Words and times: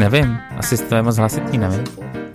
Nevím, 0.00 0.38
asi 0.56 0.88
to 0.88 0.94
je 0.94 1.02
moc 1.02 1.16
hlasitý, 1.16 1.58
nevím. 1.58 1.84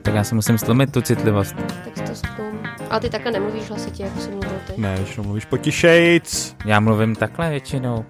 Tak 0.02 0.14
já 0.14 0.24
si 0.24 0.36
musím 0.36 0.58
stlumit 0.58 0.92
tu 0.92 1.02
citlivost. 1.02 1.56
Tak 1.96 2.10
to 2.10 2.16
stlum. 2.16 2.60
Ale 2.90 3.00
ty 3.00 3.10
takhle 3.10 3.32
nemluvíš 3.32 3.70
hlasitě, 3.70 4.04
jako 4.04 4.20
jsi 4.20 4.30
mluvil 4.32 4.52
ty. 4.68 4.82
Ne, 4.82 4.96
když 4.98 5.18
mluvíš 5.18 5.46
potišejc. 5.46 6.56
Já 6.66 6.80
mluvím 6.80 7.16
takhle 7.16 7.50
většinou. 7.50 8.06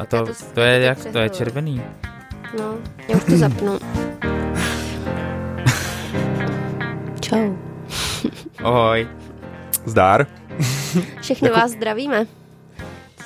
A 0.00 0.04
to, 0.06 0.26
to- 0.26 0.32
to 0.54 0.60
je 0.60 0.78
to 0.78 0.84
jak, 0.84 1.12
to 1.12 1.18
je 1.18 1.28
červený. 1.30 1.82
No, 2.58 2.74
já 3.08 3.16
už 3.16 3.24
to 3.24 3.36
zapnu. 3.36 3.78
Čau. 7.20 7.54
Ohoj. 8.62 9.08
Zdár. 9.84 10.26
Všechny 11.20 11.48
Jako- 11.48 11.60
vás 11.60 11.70
zdravíme. 11.70 12.26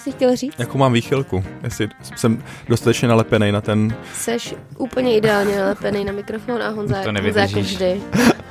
Jsi 0.06 0.12
chtěl 0.12 0.36
říct? 0.36 0.54
Jakou 0.58 0.78
mám 0.78 0.92
výchylku? 0.92 1.44
Jestli 1.62 1.88
jsem 2.16 2.42
dostatečně 2.68 3.08
nalepený 3.08 3.52
na 3.52 3.60
ten 3.60 3.94
Seš 4.14 4.54
úplně 4.78 5.16
ideálně 5.16 5.58
nalepený 5.58 6.04
na 6.04 6.12
mikrofon 6.12 6.62
a 6.62 6.68
Honza, 6.68 7.02
To 7.02 7.12
Honza 7.22 7.40
jako 7.40 7.60
vždy. 7.60 8.00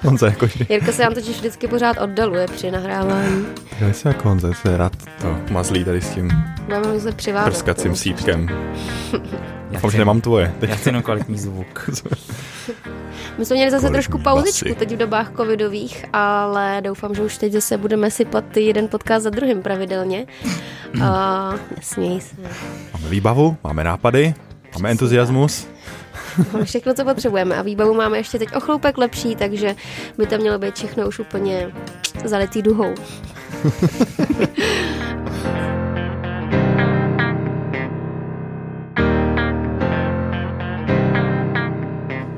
Honza 0.04 0.26
jako 0.28 0.46
vždy. 0.46 0.66
Jirka 0.70 0.92
se 0.92 1.04
nám 1.04 1.14
totiž 1.14 1.36
vždycky 1.38 1.68
pořád 1.68 1.98
oddaluje 2.02 2.48
při 2.48 2.72
nahrávání. 2.72 3.46
Já 3.80 3.94
jsem 3.94 4.12
jako 4.12 4.30
Honza, 4.30 4.54
se 4.54 4.78
rád 4.78 4.94
to 5.22 5.38
mazlí 5.52 5.84
tady 5.84 6.02
s 6.02 6.10
tím 6.10 6.32
Budeme 6.66 6.94
muset 6.94 7.16
přivádat. 7.16 7.50
prskacím 7.54 7.96
sítkem. 7.96 8.50
Já 9.12 9.72
Doufám, 9.72 9.92
že 9.92 9.98
nemám 9.98 10.22
tvoje. 10.22 10.54
Teď 10.60 10.70
já 10.70 10.76
chci 10.76 10.90
jenom 10.90 11.02
kvalitní 11.04 11.38
zvuk. 11.40 11.90
My 13.38 13.46
jsme 13.46 13.56
měli 13.56 13.72
zase 13.72 13.90
trošku 13.90 14.18
pauzičku 14.18 14.76
teď 14.80 14.92
v 14.92 14.98
dobách 14.98 15.32
covidových, 15.36 16.06
ale 16.14 16.82
doufám, 16.82 17.16
že 17.16 17.22
už 17.22 17.38
teď 17.38 17.54
zase 17.54 17.78
budeme 17.78 18.12
sypat 18.12 18.58
jeden 18.58 18.88
podcast 18.88 19.24
za 19.24 19.30
druhým 19.30 19.62
pravidelně. 19.62 20.26
A 21.04 21.54
nesměj 21.76 22.22
se. 22.22 22.36
máme 22.94 23.10
výbavu, 23.10 23.58
máme 23.64 23.84
nápady, 23.84 24.34
máme 24.74 24.92
entuziasmus. 24.92 25.68
Máme 26.54 26.66
všechno, 26.66 26.94
co 26.94 27.04
potřebujeme 27.04 27.56
a 27.56 27.62
výbavu 27.62 27.94
máme 27.94 28.18
ještě 28.18 28.40
teď 28.40 28.56
o 28.56 28.60
chloupek 28.60 28.98
lepší, 28.98 29.36
takže 29.36 29.76
by 30.18 30.28
to 30.28 30.38
mělo 30.38 30.60
být 30.60 30.76
všechno 30.76 31.08
už 31.08 31.20
úplně 31.20 31.72
zalitý 32.26 32.62
duhou. 32.62 32.94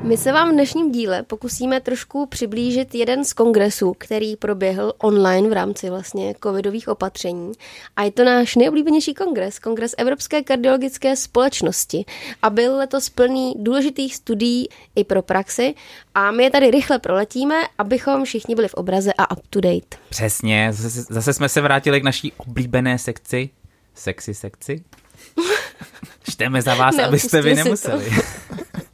My 0.08 0.16
se 0.16 0.32
vám 0.32 0.50
v 0.50 0.52
dnešním 0.52 0.92
díle 0.92 1.22
pokusíme 1.22 1.80
trošku 1.80 2.26
přiblížit 2.26 2.94
jeden 2.94 3.24
z 3.24 3.32
kongresů, 3.32 3.94
který 3.98 4.36
proběhl 4.36 4.92
online 4.98 5.48
v 5.48 5.52
rámci 5.52 5.90
vlastně 5.90 6.34
covidových 6.42 6.88
opatření. 6.88 7.52
A 7.96 8.02
je 8.02 8.10
to 8.10 8.24
náš 8.24 8.56
nejoblíbenější 8.56 9.14
kongres, 9.14 9.58
kongres 9.58 9.94
Evropské 9.98 10.42
kardiologické 10.42 11.16
společnosti. 11.16 12.04
A 12.42 12.50
byl 12.50 12.76
letos 12.76 13.08
plný 13.08 13.54
důležitých 13.58 14.16
studií 14.16 14.68
i 14.96 15.04
pro 15.04 15.22
praxi. 15.22 15.74
A 16.14 16.30
my 16.30 16.44
je 16.44 16.50
tady 16.50 16.70
rychle 16.70 16.98
proletíme, 16.98 17.54
abychom 17.78 18.24
všichni 18.24 18.54
byli 18.54 18.68
v 18.68 18.74
obraze 18.74 19.12
a 19.18 19.30
up 19.30 19.46
to 19.50 19.60
date. 19.60 19.96
Přesně, 20.08 20.68
zase, 20.72 21.02
zase 21.02 21.32
jsme 21.32 21.48
se 21.48 21.60
vrátili 21.60 22.00
k 22.00 22.04
naší 22.04 22.32
oblíbené 22.36 22.98
sekci. 22.98 23.50
Sexy 23.94 24.34
sekci? 24.34 24.84
Čteme 26.30 26.62
za 26.62 26.74
vás, 26.74 26.98
abyste 26.98 27.42
vy 27.42 27.54
nemuseli. 27.54 28.10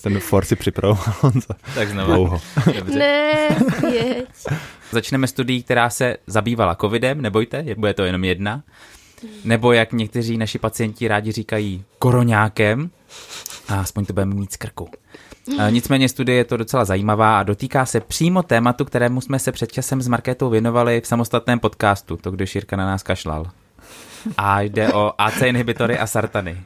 Ten 0.00 0.20
for 0.20 0.44
si 0.44 0.56
připravoval 0.56 1.04
Honza 1.20 1.54
tak 1.74 1.88
znovu. 1.88 2.12
dlouho. 2.14 2.40
Dobře. 2.78 2.98
Ne, 2.98 3.48
jeď. 3.92 4.24
Začneme 4.90 5.26
studií, 5.26 5.62
která 5.62 5.90
se 5.90 6.16
zabývala 6.26 6.74
covidem, 6.74 7.20
nebojte, 7.20 7.56
je- 7.66 7.74
bude 7.74 7.94
to 7.94 8.04
jenom 8.04 8.24
jedna. 8.24 8.62
Nebo 9.44 9.72
jak 9.72 9.92
někteří 9.92 10.38
naši 10.38 10.58
pacienti 10.58 11.08
rádi 11.08 11.32
říkají, 11.32 11.84
koroňákem. 11.98 12.90
A 13.68 13.80
aspoň 13.80 14.04
to 14.04 14.12
budeme 14.12 14.34
mít 14.34 14.52
z 14.52 14.56
krku. 14.56 14.88
Nicméně 15.70 16.08
studie 16.08 16.38
je 16.38 16.44
to 16.44 16.56
docela 16.56 16.84
zajímavá 16.84 17.38
a 17.38 17.42
dotýká 17.42 17.86
se 17.86 18.00
přímo 18.00 18.42
tématu, 18.42 18.84
kterému 18.84 19.20
jsme 19.20 19.38
se 19.38 19.52
před 19.52 19.72
časem 19.72 20.02
s 20.02 20.08
Markétou 20.08 20.50
věnovali 20.50 21.00
v 21.00 21.06
samostatném 21.06 21.58
podcastu, 21.58 22.16
to 22.16 22.30
když 22.30 22.54
Jirka 22.54 22.76
na 22.76 22.86
nás 22.86 23.02
kašlal. 23.02 23.46
A 24.36 24.60
jde 24.60 24.92
o 24.92 25.12
AC 25.18 25.42
inhibitory 25.42 25.98
a 25.98 26.06
sartany. 26.06 26.60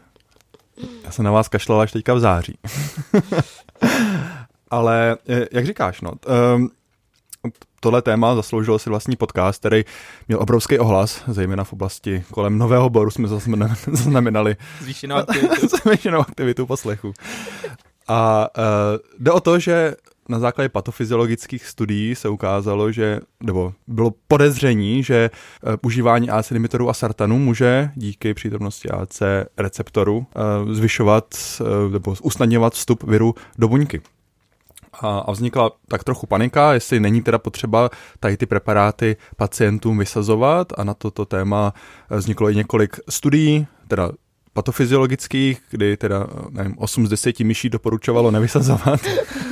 Já 1.05 1.11
jsem 1.11 1.25
na 1.25 1.31
vás 1.31 1.49
kašlal 1.49 1.81
až 1.81 1.93
teďka 1.93 2.15
v 2.15 2.21
září. 2.21 2.59
Ale 4.71 5.17
eh, 5.29 5.47
jak 5.53 5.67
říkáš, 5.67 6.01
no, 6.01 6.13
tohle 7.81 8.03
téma 8.03 8.35
zasloužilo 8.35 8.79
si 8.79 8.91
vlastní 8.91 9.17
podcast, 9.17 9.61
který 9.61 9.85
měl 10.29 10.43
obrovský 10.43 10.79
ohlas, 10.79 11.23
zejména 11.27 11.65
v 11.65 11.73
oblasti 11.73 12.25
kolem 12.31 12.59
Nového 12.59 12.91
Boru 12.91 13.11
jsme 13.11 13.29
zaznamenali- 13.29 13.77
zaznamenali 13.93 14.57
Zvýšenou 14.81 15.17
aktivitu. 15.17 15.69
zvýšenou 15.85 16.21
aktivitu 16.21 16.67
poslechu. 16.67 17.13
A 18.09 18.49
uh, 18.59 18.65
jde 19.19 19.33
o 19.33 19.41
to, 19.41 19.59
že 19.59 19.95
na 20.29 20.39
základě 20.39 20.69
patofyziologických 20.69 21.67
studií 21.67 22.15
se 22.15 22.29
ukázalo, 22.29 22.93
že, 22.93 23.21
nebo 23.43 23.73
bylo 23.87 24.13
podezření, 24.29 25.03
že 25.03 25.31
uh, 25.63 25.75
užívání 25.83 26.31
AC 26.31 26.51
inhibitorů 26.51 26.89
a 26.89 26.95
sartanů 26.95 27.39
může 27.39 27.91
díky 27.95 28.35
přítomnosti 28.35 28.91
AC 28.91 29.23
receptoru 29.57 30.17
uh, 30.17 30.73
zvyšovat 30.73 31.35
uh, 31.61 31.93
nebo 31.93 32.15
usnadňovat 32.23 32.73
vstup 32.73 33.03
viru 33.03 33.35
do 33.59 33.69
buňky. 33.69 34.01
A, 35.01 35.33
vznikla 35.33 35.71
tak 35.89 36.05
trochu 36.05 36.27
panika, 36.27 36.75
jestli 36.75 37.01
není 37.01 37.23
teda 37.23 37.39
potřeba 37.39 37.91
tady 38.21 38.37
ty 38.37 38.47
preparáty 38.47 39.17
pacientům 39.37 39.99
vysazovat 39.99 40.73
a 40.79 40.85
na 40.85 40.95
toto 40.95 41.25
téma 41.25 41.75
vzniklo 42.11 42.51
i 42.51 42.57
několik 42.57 42.97
studií, 43.09 43.67
teda 43.89 44.11
patofyziologických, 44.53 45.61
kdy 45.71 45.97
teda, 45.97 46.27
nevím, 46.51 46.75
8 46.79 47.07
z 47.07 47.11
10 47.11 47.41
myší 47.41 47.71
doporučovalo 47.71 48.31
nevysazovat. 48.31 49.01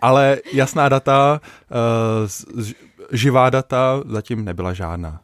Ale 0.00 0.38
jasná 0.52 0.88
data, 0.88 1.40
eh, 1.70 2.66
živá 3.12 3.50
data 3.50 4.02
zatím 4.06 4.44
nebyla 4.44 4.72
žádná. 4.72 5.20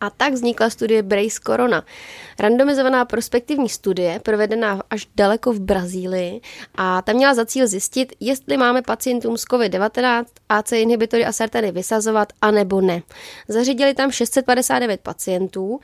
A 0.00 0.10
tak 0.10 0.32
vznikla 0.32 0.70
studie 0.70 1.02
Brace 1.02 1.40
Corona. 1.46 1.84
Randomizovaná 2.38 3.04
prospektivní 3.04 3.68
studie, 3.68 4.20
provedená 4.20 4.82
až 4.90 5.08
daleko 5.16 5.52
v 5.52 5.60
Brazílii 5.60 6.40
a 6.74 7.02
ta 7.02 7.12
měla 7.12 7.34
za 7.34 7.46
cíl 7.46 7.66
zjistit, 7.66 8.12
jestli 8.20 8.56
máme 8.56 8.82
pacientům 8.82 9.36
s 9.36 9.44
COVID-19 9.44 10.24
AC 10.48 10.72
inhibitory 10.72 11.26
a 11.26 11.32
sartany 11.32 11.72
vysazovat, 11.72 12.32
anebo 12.42 12.80
ne. 12.80 13.02
Zařídili 13.48 13.94
tam 13.94 14.10
659 14.10 15.00
pacientů, 15.00 15.80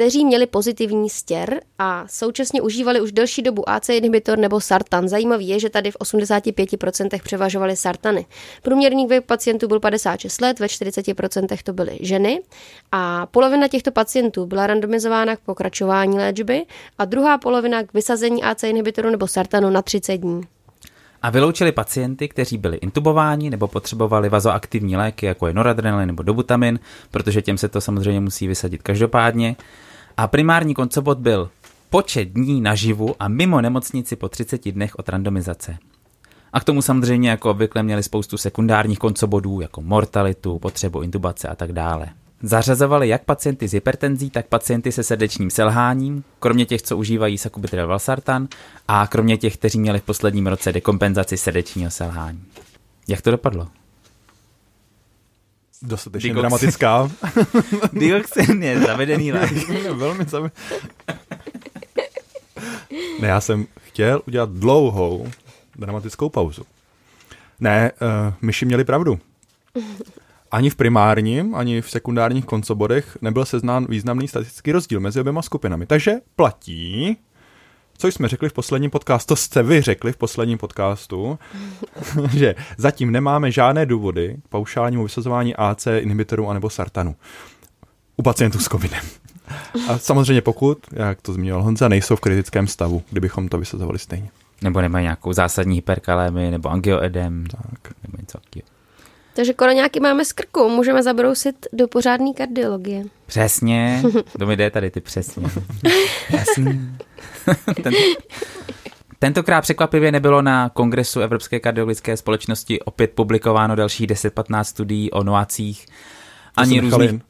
kteří 0.00 0.24
měli 0.24 0.46
pozitivní 0.46 1.10
stěr 1.10 1.60
a 1.78 2.04
současně 2.06 2.62
užívali 2.62 3.00
už 3.00 3.12
delší 3.12 3.42
dobu 3.42 3.68
AC 3.68 3.88
inhibitor 3.88 4.38
nebo 4.38 4.60
sartan. 4.60 5.08
Zajímavý 5.08 5.48
je, 5.48 5.60
že 5.60 5.70
tady 5.70 5.90
v 5.90 5.96
85% 5.96 7.22
převažovaly 7.22 7.76
sartany. 7.76 8.26
Průměrný 8.62 9.06
věk 9.06 9.24
pacientů 9.24 9.68
byl 9.68 9.80
56 9.80 10.40
let, 10.40 10.60
ve 10.60 10.66
40% 10.66 11.58
to 11.64 11.72
byly 11.72 11.98
ženy 12.00 12.40
a 12.92 13.26
polovina 13.26 13.68
těchto 13.68 13.90
pacientů 13.92 14.46
byla 14.46 14.66
randomizována 14.66 15.36
k 15.36 15.40
pokračování 15.40 16.18
léčby 16.18 16.66
a 16.98 17.04
druhá 17.04 17.38
polovina 17.38 17.82
k 17.82 17.94
vysazení 17.94 18.42
AC 18.42 18.62
inhibitoru 18.62 19.10
nebo 19.10 19.28
sartanu 19.28 19.70
na 19.70 19.82
30 19.82 20.16
dní. 20.16 20.42
A 21.22 21.30
vyloučili 21.30 21.72
pacienty, 21.72 22.28
kteří 22.28 22.58
byli 22.58 22.76
intubováni 22.76 23.50
nebo 23.50 23.68
potřebovali 23.68 24.28
vazoaktivní 24.28 24.96
léky, 24.96 25.26
jako 25.26 25.46
je 25.46 25.54
noradrenalin 25.54 26.06
nebo 26.06 26.22
dobutamin, 26.22 26.78
protože 27.10 27.42
těm 27.42 27.58
se 27.58 27.68
to 27.68 27.80
samozřejmě 27.80 28.20
musí 28.20 28.48
vysadit 28.48 28.82
každopádně. 28.82 29.56
A 30.16 30.26
primární 30.26 30.74
koncobot 30.74 31.18
byl 31.18 31.50
počet 31.90 32.24
dní 32.24 32.60
naživu 32.60 33.14
a 33.18 33.28
mimo 33.28 33.60
nemocnici 33.60 34.16
po 34.16 34.28
30 34.28 34.72
dnech 34.72 34.98
od 34.98 35.08
randomizace. 35.08 35.76
A 36.52 36.60
k 36.60 36.64
tomu 36.64 36.82
samozřejmě 36.82 37.30
jako 37.30 37.50
obvykle 37.50 37.82
měli 37.82 38.02
spoustu 38.02 38.36
sekundárních 38.36 38.98
koncobodů, 38.98 39.60
jako 39.60 39.80
mortalitu, 39.80 40.58
potřebu 40.58 41.02
intubace 41.02 41.48
a 41.48 41.54
tak 41.54 41.72
dále. 41.72 42.06
Zařazovali 42.42 43.08
jak 43.08 43.24
pacienty 43.24 43.68
s 43.68 43.72
hypertenzí, 43.72 44.30
tak 44.30 44.46
pacienty 44.46 44.92
se 44.92 45.02
srdečním 45.02 45.50
selháním, 45.50 46.24
kromě 46.38 46.66
těch, 46.66 46.82
co 46.82 46.96
užívají 46.96 47.38
sakubitril 47.38 47.86
valsartan 47.86 48.48
a 48.88 49.06
kromě 49.06 49.36
těch, 49.36 49.56
kteří 49.56 49.80
měli 49.80 49.98
v 49.98 50.02
posledním 50.02 50.46
roce 50.46 50.72
dekompenzaci 50.72 51.36
srdečního 51.36 51.90
selhání. 51.90 52.44
Jak 53.08 53.22
to 53.22 53.30
dopadlo? 53.30 53.68
Dostatečně 55.82 56.28
Dioxin. 56.28 56.40
dramatická. 56.40 57.10
Dioxin 57.92 58.62
je 58.62 58.80
zavedený 58.80 59.32
lék. 59.32 59.68
Velmi 59.92 60.24
zami... 60.24 60.50
Ne, 63.20 63.28
já 63.28 63.40
jsem 63.40 63.66
chtěl 63.80 64.22
udělat 64.26 64.50
dlouhou 64.50 65.28
dramatickou 65.76 66.28
pauzu. 66.28 66.62
Ne, 67.60 67.92
uh, 68.00 68.34
myši 68.40 68.64
měli 68.64 68.84
pravdu. 68.84 69.18
Ani 70.50 70.70
v 70.70 70.76
primárním, 70.76 71.54
ani 71.54 71.80
v 71.80 71.90
sekundárních 71.90 72.44
koncobodech 72.44 73.18
nebyl 73.20 73.44
seznán 73.44 73.86
významný 73.88 74.28
statistický 74.28 74.72
rozdíl 74.72 75.00
mezi 75.00 75.20
oběma 75.20 75.42
skupinami. 75.42 75.86
Takže 75.86 76.12
platí, 76.36 77.16
co 78.00 78.08
jsme 78.08 78.28
řekli 78.28 78.48
v 78.48 78.52
posledním 78.52 78.90
podcastu, 78.90 79.28
to 79.28 79.36
jste 79.36 79.62
vy 79.62 79.82
řekli 79.82 80.12
v 80.12 80.16
posledním 80.16 80.58
podcastu, 80.58 81.38
že 82.30 82.54
zatím 82.76 83.10
nemáme 83.10 83.50
žádné 83.50 83.86
důvody 83.86 84.36
k 84.44 84.48
paušálnímu 84.48 85.02
vysazování 85.02 85.56
AC, 85.56 85.86
inhibitorů 85.86 86.48
anebo 86.48 86.70
sartanu 86.70 87.16
u 88.16 88.22
pacientů 88.22 88.58
s 88.58 88.68
covidem. 88.68 89.04
A 89.88 89.98
samozřejmě 89.98 90.42
pokud, 90.42 90.78
jak 90.92 91.22
to 91.22 91.32
zmiňoval 91.32 91.62
Honza, 91.62 91.88
nejsou 91.88 92.16
v 92.16 92.20
kritickém 92.20 92.66
stavu, 92.66 93.02
kdybychom 93.10 93.48
to 93.48 93.58
vysazovali 93.58 93.98
stejně. 93.98 94.30
Nebo 94.62 94.80
nemají 94.80 95.02
nějakou 95.02 95.32
zásadní 95.32 95.74
hyperkalémii, 95.74 96.50
nebo 96.50 96.68
angioedem, 96.68 97.46
tak. 97.46 97.92
nebo 98.02 98.16
něco 98.20 98.38
takového. 98.38 98.79
Takže 99.34 99.54
nějaký 99.72 100.00
máme 100.00 100.24
z 100.24 100.32
krku, 100.32 100.68
můžeme 100.68 101.02
zabrousit 101.02 101.66
do 101.72 101.88
pořádné 101.88 102.32
kardiologie. 102.32 103.04
Přesně, 103.26 104.02
to 104.38 104.46
mi 104.46 104.56
jde 104.56 104.70
tady 104.70 104.90
ty 104.90 105.00
přesně. 105.00 105.46
Jasný. 106.30 106.96
Ten, 107.82 107.92
tentokrát 109.18 109.60
překvapivě 109.60 110.12
nebylo 110.12 110.42
na 110.42 110.68
Kongresu 110.68 111.20
Evropské 111.20 111.60
kardiologické 111.60 112.16
společnosti 112.16 112.80
opět 112.80 113.10
publikováno 113.10 113.76
dalších 113.76 114.06
10-15 114.06 114.64
studií 114.64 115.10
o 115.10 115.22
noacích. 115.22 115.86
Ani 116.56 116.80
různých... 116.80 117.20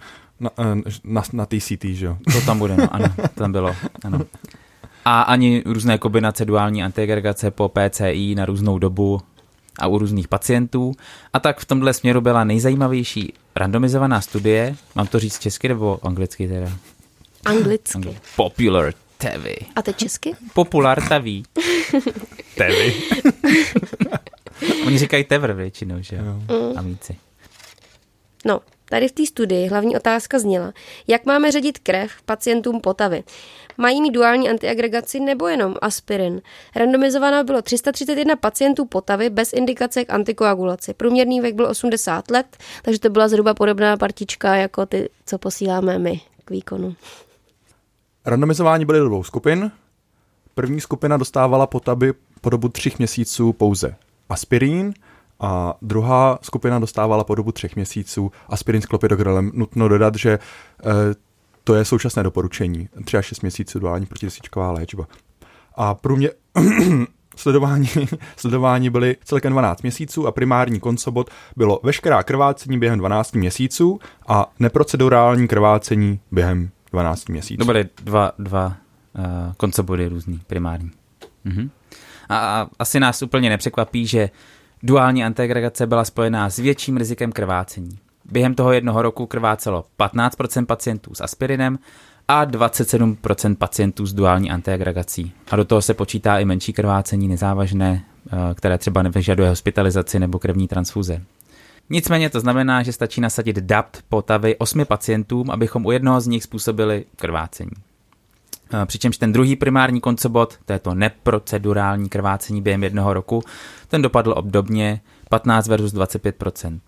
Na, 0.41 0.50
eh, 0.58 0.91
na, 1.05 1.23
na 1.32 1.46
TCT, 1.46 1.85
že 1.85 2.06
jo? 2.06 2.17
To 2.32 2.41
tam 2.41 2.58
bude, 2.58 2.76
no, 2.76 2.94
ano, 2.94 3.06
to 3.17 3.29
tam 3.29 3.53
bylo, 3.53 3.76
ano. 4.05 4.20
A 5.05 5.23
ani 5.23 5.62
různé 5.67 5.99
kombinace 5.99 6.44
duální 6.44 6.82
antiagregace 6.82 7.50
po 7.50 7.69
PCI 7.69 8.35
na 8.35 8.44
různou 8.44 8.79
dobu 8.79 9.20
a 9.78 9.87
u 9.87 9.99
různých 9.99 10.28
pacientů. 10.28 10.93
A 11.32 11.40
tak 11.40 11.61
v 11.61 11.64
tomhle 11.64 11.94
směru 11.94 12.20
byla 12.20 12.44
nejzajímavější 12.44 13.32
randomizovaná 13.56 14.20
studie, 14.20 14.76
mám 14.94 15.06
to 15.06 15.19
říct 15.19 15.38
česky 15.38 15.69
nebo 15.69 15.99
anglicky 16.02 16.49
teda? 16.49 16.72
Anglicky. 17.44 17.99
Angli- 17.99 18.17
Popular 18.37 18.93
TV. 19.19 19.46
A 19.76 19.82
teď 19.82 19.96
česky? 19.96 20.34
Popular 20.55 21.02
TV. 21.02 21.25
TV. 22.55 22.93
Oni 24.87 24.99
říkají 24.99 25.25
Tever 25.25 25.52
většinou, 25.52 25.96
že 26.00 26.17
jo? 26.17 26.22
Mm. 26.22 26.78
Amici. 26.78 27.17
No, 28.46 28.61
Tady 28.90 29.08
v 29.08 29.12
té 29.12 29.26
studii 29.26 29.66
hlavní 29.66 29.96
otázka 29.96 30.38
zněla, 30.38 30.72
jak 31.06 31.26
máme 31.26 31.52
ředit 31.52 31.78
krev 31.78 32.10
pacientům 32.25 32.81
potavy. 32.81 33.25
Mají 33.78 34.02
mít 34.02 34.10
duální 34.10 34.50
antiagregaci 34.50 35.20
nebo 35.20 35.48
jenom 35.48 35.75
aspirin? 35.82 36.42
Randomizováno 36.76 37.44
bylo 37.44 37.62
331 37.62 38.37
pacientů 38.37 38.84
potavy 38.84 39.31
bez 39.31 39.52
indikace 39.52 40.04
k 40.04 40.10
antikoagulaci. 40.10 40.94
Průměrný 40.94 41.40
věk 41.40 41.54
byl 41.54 41.66
80 41.66 42.31
let, 42.31 42.56
takže 42.82 43.00
to 43.00 43.10
byla 43.10 43.28
zhruba 43.28 43.54
podobná 43.54 43.96
partička 43.96 44.54
jako 44.54 44.87
ty, 44.87 45.08
co 45.26 45.38
posíláme 45.38 45.98
my 45.98 46.20
k 46.44 46.50
výkonu. 46.50 46.94
Randomizování 48.25 48.84
byly 48.84 48.98
do 48.98 49.04
dvou 49.04 49.25
skupin. 49.25 49.70
První 50.54 50.81
skupina 50.81 51.16
dostávala 51.16 51.66
potavy 51.66 52.12
po 52.40 52.50
dobu 52.50 52.69
třech 52.69 52.98
měsíců 52.98 53.52
pouze 53.52 53.94
aspirín 54.28 54.94
a 55.40 55.75
druhá 55.82 56.38
skupina 56.42 56.78
dostávala 56.78 57.25
po 57.25 57.34
dobu 57.34 57.52
třech 57.52 57.76
měsíců 57.76 58.32
aspirin 58.48 58.82
s 58.82 58.87
klopidogrelem. 58.87 59.50
Nutno 59.54 59.88
dodat, 59.88 60.14
že 60.14 60.31
e, 60.31 60.38
to 61.64 61.75
je 61.75 61.84
současné 61.84 62.22
doporučení. 62.22 62.88
3 63.04 63.16
až 63.16 63.26
6 63.26 63.40
měsíců 63.40 63.78
duální 63.78 64.06
protisíčková 64.06 64.72
léčba. 64.72 65.06
A 65.75 65.94
průměr... 65.94 66.32
sledování, 67.37 67.88
sledování 68.37 68.90
byly 68.90 69.16
celkem 69.25 69.52
12 69.52 69.82
měsíců 69.82 70.26
a 70.26 70.32
primární 70.32 70.81
koncobot 70.81 71.31
bylo 71.56 71.81
veškerá 71.82 72.22
krvácení 72.22 72.78
během 72.78 72.98
12 72.98 73.34
měsíců 73.34 74.00
a 74.28 74.52
neprocedurální 74.58 75.48
krvácení 75.48 76.20
během 76.32 76.70
12 76.93 77.28
měsíců. 77.28 77.58
To 77.58 77.64
byly 77.64 77.88
dva, 78.02 78.32
dva 78.38 78.66
uh, 78.66 79.52
koncobody 79.56 80.08
různý, 80.08 80.40
primární. 80.46 80.90
Mhm. 81.44 81.70
A, 82.28 82.38
a 82.38 82.69
asi 82.78 83.00
nás 83.00 83.22
úplně 83.22 83.48
nepřekvapí, 83.48 84.06
že 84.06 84.31
Duální 84.82 85.25
antiagregace 85.25 85.87
byla 85.87 86.05
spojená 86.05 86.50
s 86.50 86.59
větším 86.59 86.97
rizikem 86.97 87.32
krvácení. 87.32 87.99
Během 88.25 88.55
toho 88.55 88.73
jednoho 88.73 89.03
roku 89.03 89.27
krvácelo 89.27 89.85
15% 89.99 90.67
pacientů 90.67 91.15
s 91.15 91.21
aspirinem 91.21 91.79
a 92.29 92.47
27% 92.47 93.56
pacientů 93.56 94.06
s 94.06 94.12
duální 94.12 94.50
antiagregací. 94.50 95.32
A 95.50 95.56
do 95.56 95.65
toho 95.65 95.82
se 95.82 95.94
počítá 95.94 96.38
i 96.38 96.44
menší 96.44 96.73
krvácení 96.73 97.29
nezávažné, 97.29 98.05
eh, 98.27 98.55
které 98.55 98.79
třeba 98.79 99.03
nevyžaduje 99.03 99.49
hospitalizaci 99.49 100.19
nebo 100.19 100.38
krevní 100.38 100.69
transfuze. 100.69 101.23
Nicméně 101.91 102.31
to 102.31 102.41
znamená, 102.41 102.82
že 102.82 102.93
stačí 102.93 103.21
nasadit 103.21 103.56
DAPT 103.56 104.03
potavy 104.09 104.56
osmi 104.56 104.85
pacientům, 104.85 105.50
abychom 105.50 105.87
u 105.87 105.91
jednoho 105.91 106.21
z 106.21 106.27
nich 106.27 106.43
způsobili 106.43 107.05
krvácení. 107.17 107.71
Eh, 108.72 108.87
přičemž 108.87 109.17
ten 109.17 109.32
druhý 109.32 109.56
primární 109.56 110.00
koncobot, 110.00 110.58
to 110.64 110.72
je 110.72 110.78
to 110.78 110.94
neprocedurální 110.94 112.08
krvácení 112.08 112.62
během 112.62 112.82
jednoho 112.82 113.14
roku, 113.14 113.43
ten 113.88 114.02
dopadl 114.02 114.34
obdobně 114.37 115.00
15 115.28 115.69
versus 115.69 115.93
25% 115.93 116.81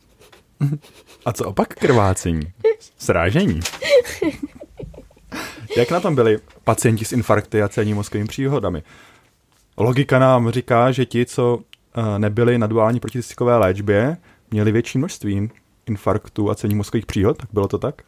A 1.25 1.32
co 1.32 1.44
opak 1.44 1.75
krvácení? 1.75 2.52
Srážení. 2.99 3.61
Jak 5.76 5.90
na 5.90 6.00
tom 6.00 6.14
byli 6.14 6.38
pacienti 6.64 7.05
s 7.05 7.12
infarkty 7.12 7.62
a 7.62 7.69
celní 7.69 7.94
mozkovými 7.94 8.29
příhodami? 8.29 8.82
Logika 9.76 10.19
nám 10.19 10.50
říká, 10.50 10.93
že 10.93 11.06
ti, 11.06 11.26
co 11.26 11.58
eh, 11.58 12.19
nebyli 12.19 12.58
na 12.58 12.67
duální 12.67 13.00
proticistikové 13.00 13.56
léčbě, 13.56 14.17
měli 14.50 14.73
větší 14.73 14.99
množství 14.99 15.50
infarktů 15.87 16.50
a 16.50 16.55
celní 16.55 16.75
mozkových 16.75 17.06
příhod, 17.06 17.37
tak 17.37 17.49
bylo 17.52 17.69
to 17.69 17.79
tak? 17.79 18.02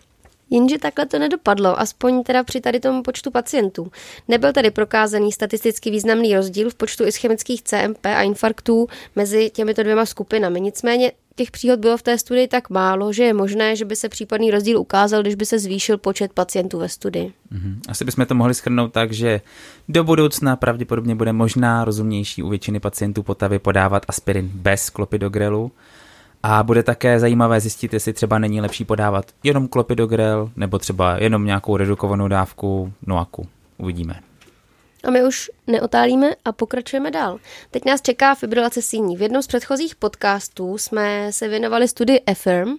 Jenže 0.51 0.79
takhle 0.79 1.07
to 1.07 1.19
nedopadlo, 1.19 1.81
aspoň 1.81 2.23
teda 2.23 2.45
při 2.45 2.61
tady 2.61 2.81
tomu 2.81 3.03
počtu 3.03 3.31
pacientů. 3.31 3.91
Nebyl 4.29 4.53
tady 4.53 4.71
prokázaný 4.71 5.33
statisticky 5.33 5.91
významný 5.91 6.35
rozdíl 6.35 6.71
v 6.71 6.75
počtu 6.75 7.07
ischemických 7.07 7.63
CMP 7.63 8.07
a 8.07 8.23
infarktů 8.23 8.87
mezi 9.17 9.51
těmito 9.51 9.83
dvěma 9.83 10.07
skupinami. 10.07 10.61
Nicméně 10.61 11.13
těch 11.37 11.51
příhod 11.51 11.81
bylo 11.81 11.97
v 11.97 12.03
té 12.03 12.19
studii 12.19 12.49
tak 12.49 12.71
málo, 12.71 13.13
že 13.13 13.25
je 13.25 13.35
možné, 13.35 13.77
že 13.77 13.85
by 13.85 13.97
se 13.97 14.09
případný 14.09 14.51
rozdíl 14.51 14.79
ukázal, 14.79 15.23
když 15.23 15.35
by 15.35 15.47
se 15.47 15.59
zvýšil 15.59 15.99
počet 15.99 16.33
pacientů 16.33 16.79
ve 16.79 16.89
studii. 16.89 17.33
Mm-hmm. 17.53 17.79
Asi 17.89 18.05
bychom 18.05 18.27
to 18.27 18.35
mohli 18.35 18.55
schrnout 18.55 18.93
tak, 18.93 19.13
že 19.13 19.41
do 19.89 20.05
budoucna 20.05 20.57
pravděpodobně 20.57 21.15
bude 21.15 21.33
možná 21.33 21.85
rozumnější 21.85 22.43
u 22.43 22.49
většiny 22.49 22.81
pacientů 22.81 23.23
potavy 23.23 23.59
podávat 23.59 24.03
aspirin 24.09 24.51
bez 24.55 24.91
klopidogrelu, 24.91 25.73
a 26.47 26.63
bude 26.63 26.83
také 26.83 27.21
zajímavé 27.21 27.61
zjistit, 27.61 27.93
jestli 27.93 28.13
třeba 28.13 28.39
není 28.39 28.61
lepší 28.61 28.85
podávat 28.85 29.27
jenom 29.43 29.69
klopidogrel 29.69 30.51
nebo 30.57 30.79
třeba 30.79 31.17
jenom 31.19 31.45
nějakou 31.45 31.77
redukovanou 31.77 32.29
dávku 32.29 32.93
noaku. 33.07 33.49
Uvidíme. 33.79 34.21
A 35.05 35.11
my 35.11 35.25
už 35.25 35.51
neotálíme 35.67 36.31
a 36.45 36.53
pokračujeme 36.53 37.11
dál. 37.11 37.39
Teď 37.71 37.85
nás 37.85 38.03
čeká 38.03 38.35
fibrilace 38.35 38.83
síní. 38.83 39.17
V 39.17 39.23
jednom 39.23 39.43
z 39.43 39.47
předchozích 39.47 39.97
podcastů 39.97 40.79
jsme 40.79 41.33
se 41.33 41.49
věnovali 41.49 41.89
studii 41.89 42.21
EFIRM, 42.27 42.77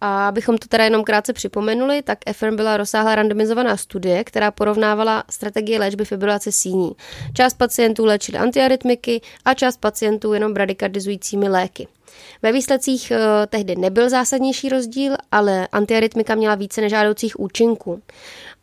a 0.00 0.28
abychom 0.28 0.58
to 0.58 0.68
teda 0.68 0.84
jenom 0.84 1.04
krátce 1.04 1.32
připomenuli, 1.32 2.02
tak 2.02 2.18
EFIRM 2.26 2.56
byla 2.56 2.76
rozsáhlá 2.76 3.14
randomizovaná 3.14 3.76
studie, 3.76 4.24
která 4.24 4.50
porovnávala 4.50 5.24
strategie 5.30 5.78
léčby 5.78 6.04
fibrilace 6.04 6.52
síní. 6.52 6.92
Část 7.34 7.54
pacientů 7.54 8.04
léčili 8.04 8.38
antiarytmiky 8.38 9.20
a 9.44 9.54
část 9.54 9.76
pacientů 9.76 10.32
jenom 10.32 10.54
bradykardizujícími 10.54 11.48
léky. 11.48 11.88
Ve 12.42 12.52
výsledcích 12.52 13.10
eh, 13.10 13.46
tehdy 13.46 13.76
nebyl 13.76 14.10
zásadnější 14.10 14.68
rozdíl, 14.68 15.16
ale 15.32 15.68
antiarytmika 15.72 16.34
měla 16.34 16.54
více 16.54 16.80
nežádoucích 16.80 17.40
účinků. 17.40 18.02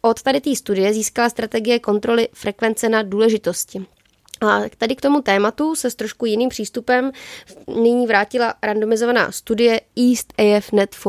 Od 0.02 0.22
tady 0.22 0.42
té 0.42 0.56
studie 0.56 0.94
získala 0.94 1.30
strategie 1.30 1.80
kontroly 1.80 2.28
frekvence 2.34 2.90
na 2.90 3.02
důležitosti. 3.04 3.86
A 4.42 4.62
tady 4.78 4.96
k 4.96 5.02
tomu 5.02 5.22
tématu 5.22 5.76
se 5.76 5.92
s 5.92 5.96
trošku 5.96 6.26
jiným 6.26 6.50
přístupem 6.50 7.12
nyní 7.82 8.08
vrátila 8.08 8.54
randomizovaná 8.64 9.32
studie 9.32 9.82
East 9.96 10.34
AF 10.38 10.72
Net 10.72 10.96
4. 10.96 11.08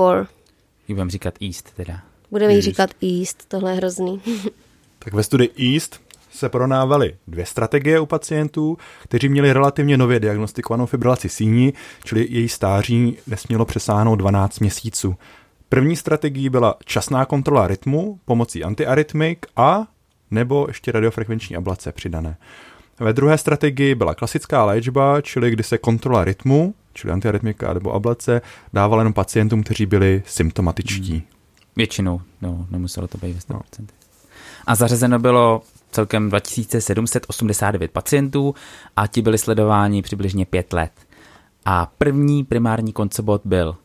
Budeme 0.89 1.11
říkat 1.11 1.35
East 1.43 1.71
teda. 1.77 2.01
Budeme 2.31 2.55
jí 2.55 2.61
říkat 2.61 2.91
East, 3.03 3.45
tohle 3.49 3.71
je 3.71 3.77
hrozný. 3.77 4.23
tak 4.99 5.15
ve 5.15 5.23
studii 5.23 5.75
East 5.75 6.01
se 6.31 6.49
pronávaly 6.49 7.17
dvě 7.29 7.47
strategie 7.47 8.01
u 8.01 8.07
pacientů, 8.07 8.79
kteří 9.03 9.29
měli 9.29 9.53
relativně 9.53 9.97
nově 9.97 10.21
diagnostikovanou 10.21 10.87
fibrilaci 10.87 11.29
síní, 11.29 11.75
čili 12.05 12.27
její 12.31 12.49
stáří 12.49 13.19
nesmělo 13.27 13.65
přesáhnout 13.65 14.17
12 14.17 14.59
měsíců. 14.59 15.17
První 15.69 15.97
strategií 15.97 16.49
byla 16.49 16.77
časná 16.85 17.25
kontrola 17.25 17.67
rytmu 17.67 18.21
pomocí 18.25 18.65
antiarytmik 18.65 19.47
a 19.57 19.87
nebo 20.31 20.65
ještě 20.69 20.93
radiofrekvenční 20.93 21.57
ablace 21.57 21.93
přidané. 21.93 22.37
Ve 23.00 23.12
druhé 23.12 23.38
strategii 23.38 23.95
byla 23.95 24.14
klasická 24.14 24.64
léčba, 24.64 25.21
čili 25.21 25.50
kdy 25.50 25.62
se 25.62 25.78
kontrola 25.78 26.25
rytmu, 26.25 26.75
čili 26.93 27.12
antiarytmika 27.12 27.75
nebo 27.75 27.93
ablace, 27.93 28.43
dávala 28.73 29.00
jenom 29.00 29.12
pacientům, 29.12 29.62
kteří 29.62 29.87
byli 29.87 30.23
symptomatičtí. 30.26 31.12
Hmm. 31.12 31.23
Většinou, 31.76 32.21
no, 32.43 32.67
nemuselo 32.71 33.09
to 33.09 33.19
být 33.19 33.33
ve 33.33 33.38
100%. 33.38 33.55
No. 33.55 33.61
A 34.67 34.75
zařazeno 34.75 35.19
bylo 35.19 35.62
celkem 35.90 36.31
2789 36.31 37.90
pacientů 37.90 38.55
a 38.97 39.07
ti 39.07 39.23
byli 39.23 39.38
sledováni 39.38 40.02
přibližně 40.02 40.47
5 40.47 40.73
let. 40.73 40.93
A 41.64 41.93
první 41.99 42.45
primární 42.45 42.93
koncobot 42.93 43.43
byl, 43.45 43.76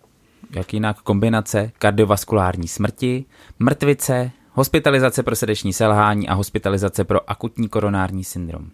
jak 0.55 0.73
jinak, 0.73 1.01
kombinace 1.01 1.71
kardiovaskulární 1.79 2.67
smrti, 2.67 3.25
mrtvice, 3.59 4.31
hospitalizace 4.51 5.23
pro 5.23 5.35
srdeční 5.35 5.73
selhání 5.73 6.27
a 6.27 6.33
hospitalizace 6.33 7.03
pro 7.03 7.29
akutní 7.29 7.69
koronární 7.69 8.23
syndrom. 8.23 8.69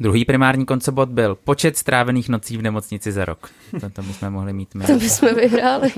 Druhý 0.00 0.24
primární 0.24 0.66
koncobot 0.66 1.08
byl 1.08 1.34
počet 1.34 1.76
strávených 1.76 2.28
nocí 2.28 2.56
v 2.56 2.62
nemocnici 2.62 3.12
za 3.12 3.24
rok. 3.24 3.50
To, 3.80 3.90
to 3.90 4.02
bychom 4.02 4.30
mohli 4.30 4.52
mít 4.52 4.74
my. 4.74 4.84
To 4.84 4.94
bychom 4.94 5.34
vyhráli. 5.34 5.92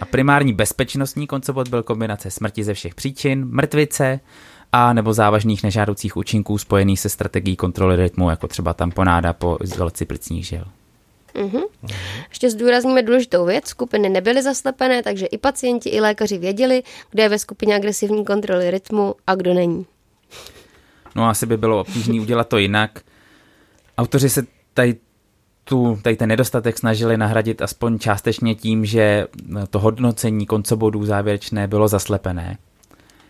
A 0.00 0.04
primární 0.04 0.52
bezpečnostní 0.52 1.26
koncobot 1.26 1.68
byl 1.68 1.82
kombinace 1.82 2.30
smrti 2.30 2.64
ze 2.64 2.74
všech 2.74 2.94
příčin, 2.94 3.44
mrtvice, 3.44 4.20
a 4.72 4.92
nebo 4.92 5.12
závažných 5.12 5.62
nežádoucích 5.62 6.16
účinků 6.16 6.58
spojených 6.58 7.00
se 7.00 7.08
strategií 7.08 7.56
kontroly 7.56 7.96
rytmu, 7.96 8.30
jako 8.30 8.48
třeba 8.48 8.74
tamponáda 8.74 9.32
po 9.32 9.58
izolaci 9.62 10.04
plicních 10.04 10.46
žil. 10.46 10.64
Mm-hmm. 11.34 11.62
Ještě 12.28 12.50
zdůrazníme 12.50 13.02
důležitou 13.02 13.44
věc. 13.44 13.66
Skupiny 13.66 14.08
nebyly 14.08 14.42
zaslepené, 14.42 15.02
takže 15.02 15.26
i 15.26 15.38
pacienti, 15.38 15.88
i 15.88 16.00
lékaři 16.00 16.38
věděli, 16.38 16.82
kdo 17.10 17.22
je 17.22 17.28
ve 17.28 17.38
skupině 17.38 17.76
agresivní 17.76 18.24
kontroly 18.24 18.70
rytmu 18.70 19.14
a 19.26 19.34
kdo 19.34 19.54
není. 19.54 19.86
No 21.14 21.28
asi 21.28 21.46
by 21.46 21.56
bylo 21.56 21.80
obtížné 21.80 22.20
udělat 22.20 22.48
to 22.48 22.58
jinak. 22.58 23.00
Autoři 23.98 24.28
se 24.28 24.46
tady 24.74 24.96
tu, 25.64 25.98
tady 26.02 26.16
ten 26.16 26.28
nedostatek 26.28 26.78
snažili 26.78 27.16
nahradit 27.16 27.62
aspoň 27.62 27.98
částečně 27.98 28.54
tím, 28.54 28.84
že 28.84 29.26
to 29.70 29.78
hodnocení 29.78 30.46
koncobodů 30.46 31.04
závěrečné 31.04 31.68
bylo 31.68 31.88
zaslepené. 31.88 32.58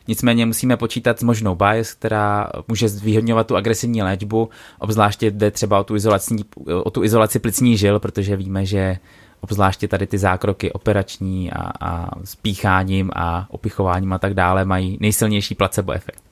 Nicméně 0.09 0.47
musíme 0.47 0.77
počítat 0.77 1.21
s 1.21 1.23
možnou 1.23 1.55
bias, 1.55 1.95
která 1.95 2.49
může 2.69 2.89
zvýhodňovat 2.89 3.47
tu 3.47 3.57
agresivní 3.57 4.03
léčbu, 4.03 4.49
obzvláště 4.79 5.31
jde 5.31 5.51
třeba 5.51 5.81
o 5.81 5.85
tu, 5.85 5.97
izolaci, 5.97 6.37
o 6.85 6.91
tu 6.91 7.05
izolaci 7.05 7.39
plicní 7.39 7.77
žil, 7.77 8.01
protože 8.01 8.37
víme, 8.37 8.67
že 8.67 8.99
obzvláště 9.41 9.89
tady 9.89 10.07
ty 10.07 10.19
zákroky 10.19 10.73
operační 10.73 11.53
a, 11.53 11.73
a 11.81 12.11
spícháním 12.25 13.11
a 13.17 13.47
opichováním 13.51 14.13
a 14.13 14.19
tak 14.19 14.35
dále 14.35 14.65
mají 14.65 14.99
nejsilnější 15.01 15.55
placebo 15.55 15.93
efekt. 15.93 16.32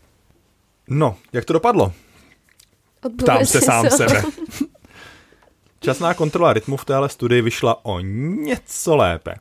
No, 0.90 1.16
jak 1.32 1.44
to 1.44 1.52
dopadlo? 1.52 1.92
Ptám 3.22 3.46
se 3.46 3.60
sám 3.60 3.90
sebe. 3.90 4.22
Časná 5.80 6.14
kontrola 6.14 6.52
rytmu 6.52 6.76
v 6.76 6.84
téhle 6.84 7.08
studii 7.08 7.42
vyšla 7.42 7.84
o 7.84 8.00
něco 8.00 8.96
lépe. 8.96 9.34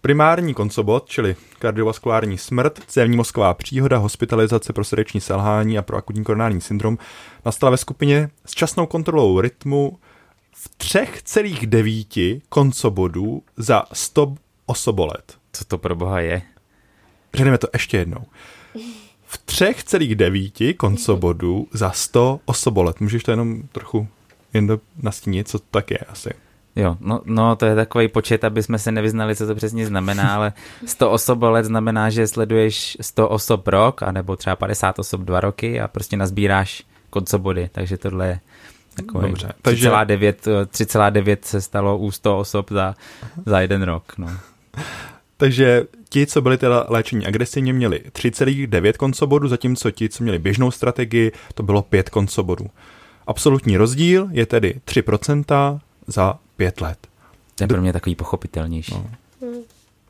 Primární 0.00 0.54
koncobot, 0.54 1.08
čili 1.08 1.36
kardiovaskulární 1.58 2.38
smrt, 2.38 2.80
cévní 2.86 3.16
mozková 3.16 3.54
příhoda, 3.54 3.98
hospitalizace 3.98 4.72
pro 4.72 4.84
srdeční 4.84 5.20
selhání 5.20 5.78
a 5.78 5.82
pro 5.82 5.96
akutní 5.96 6.24
koronární 6.24 6.60
syndrom, 6.60 6.98
nastala 7.44 7.70
ve 7.70 7.76
skupině 7.76 8.30
s 8.46 8.50
časnou 8.50 8.86
kontrolou 8.86 9.40
rytmu 9.40 9.98
v 10.52 10.70
3,9 10.78 12.40
koncobodů 12.48 13.42
za 13.56 13.84
100 13.92 14.34
osobolet. 14.66 15.38
Co 15.52 15.64
to 15.64 15.78
pro 15.78 15.96
boha 15.96 16.20
je? 16.20 16.42
Řekneme 17.34 17.58
to 17.58 17.68
ještě 17.72 17.96
jednou. 17.96 18.24
V 19.36 19.46
3,9 19.46 20.76
koncobodů 20.76 21.68
za 21.72 21.90
100 21.90 22.40
osobolet. 22.44 23.00
Můžeš 23.00 23.22
to 23.22 23.30
jenom 23.30 23.62
trochu 23.72 24.08
jen 24.54 24.78
nastínit, 25.02 25.48
co 25.48 25.58
to 25.58 25.64
tak 25.70 25.90
je 25.90 25.98
asi? 25.98 26.30
Jo, 26.76 26.96
no, 27.00 27.20
no 27.24 27.56
to 27.56 27.66
je 27.66 27.74
takový 27.74 28.08
počet, 28.08 28.44
aby 28.44 28.62
jsme 28.62 28.78
se 28.78 28.92
nevyznali, 28.92 29.36
co 29.36 29.46
to 29.46 29.54
přesně 29.54 29.86
znamená, 29.86 30.34
ale 30.34 30.52
100 30.86 31.10
osob 31.10 31.42
let 31.42 31.64
znamená, 31.64 32.10
že 32.10 32.26
sleduješ 32.26 32.96
100 33.00 33.28
osob 33.28 33.68
rok, 33.68 34.02
anebo 34.02 34.36
třeba 34.36 34.56
50 34.56 34.98
osob 34.98 35.20
dva 35.20 35.40
roky 35.40 35.80
a 35.80 35.88
prostě 35.88 36.16
nazbíráš 36.16 36.82
koncobody, 37.10 37.68
takže 37.72 37.96
tohle 37.96 38.26
je 38.26 38.40
takový 38.94 39.28
Dobře, 39.28 39.48
3,9, 39.62 40.34
3,9 40.64 41.36
se 41.42 41.60
stalo 41.60 41.98
u 41.98 42.10
100 42.10 42.38
osob 42.38 42.70
za, 42.70 42.94
za 43.46 43.60
jeden 43.60 43.82
rok. 43.82 44.12
No. 44.18 44.30
Takže 45.36 45.86
ti, 46.08 46.26
co 46.26 46.42
byli 46.42 46.58
teda 46.58 46.86
léčení 46.88 47.26
agresivně, 47.26 47.72
měli 47.72 48.02
3,9 48.12 48.92
koncobodů, 48.92 49.48
zatímco 49.48 49.90
ti, 49.90 50.08
co 50.08 50.22
měli 50.22 50.38
běžnou 50.38 50.70
strategii, 50.70 51.32
to 51.54 51.62
bylo 51.62 51.82
5 51.82 52.10
koncobodů. 52.10 52.66
Absolutní 53.26 53.76
rozdíl 53.76 54.28
je 54.30 54.46
tedy 54.46 54.80
3% 54.86 55.80
za 56.06 56.38
pět 56.56 56.80
let. 56.80 56.98
To 57.54 57.64
je 57.64 57.68
pro 57.68 57.80
mě 57.80 57.92
takový 57.92 58.14
pochopitelnější. 58.14 58.94
No. 58.94 59.10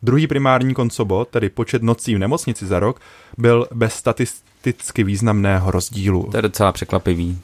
Druhý 0.02 0.26
primární 0.26 0.74
koncobot, 0.74 1.28
tedy 1.28 1.48
počet 1.48 1.82
nocí 1.82 2.14
v 2.14 2.18
nemocnici 2.18 2.66
za 2.66 2.78
rok, 2.78 3.00
byl 3.38 3.68
bez 3.74 3.94
statisticky 3.94 5.04
významného 5.04 5.70
rozdílu. 5.70 6.28
To 6.30 6.38
je 6.38 6.42
docela 6.42 6.72
překvapivý. 6.72 7.38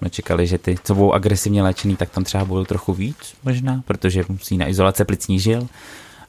My 0.00 0.10
čekali, 0.10 0.46
že 0.46 0.58
ty, 0.58 0.76
co 0.84 0.94
budou 0.94 1.12
agresivně 1.12 1.62
léčený, 1.62 1.96
tak 1.96 2.10
tam 2.10 2.24
třeba 2.24 2.44
budou 2.44 2.64
trochu 2.64 2.92
víc 2.92 3.34
možná, 3.44 3.82
protože 3.86 4.24
musí 4.28 4.56
na 4.56 4.68
izolace 4.68 5.04
plicní 5.04 5.40
žil, 5.40 5.68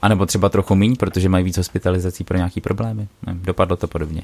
anebo 0.01 0.25
třeba 0.25 0.49
trochu 0.49 0.75
míň, 0.75 0.95
protože 0.95 1.29
mají 1.29 1.45
víc 1.45 1.57
hospitalizací 1.57 2.23
pro 2.23 2.37
nějaký 2.37 2.61
problémy. 2.61 3.07
Dopadlo 3.33 3.77
to 3.77 3.87
podobně. 3.87 4.23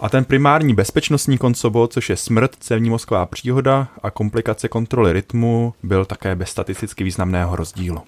A 0.00 0.08
ten 0.08 0.24
primární 0.24 0.74
bezpečnostní 0.74 1.38
koncobot, 1.38 1.92
což 1.92 2.10
je 2.10 2.16
smrt, 2.16 2.56
cévní 2.60 2.90
mozková 2.90 3.26
příhoda 3.26 3.88
a 4.02 4.10
komplikace 4.10 4.68
kontroly 4.68 5.12
rytmu, 5.12 5.74
byl 5.82 6.04
také 6.04 6.34
bez 6.34 6.48
statisticky 6.48 7.04
významného 7.04 7.56
rozdílu. 7.56 8.02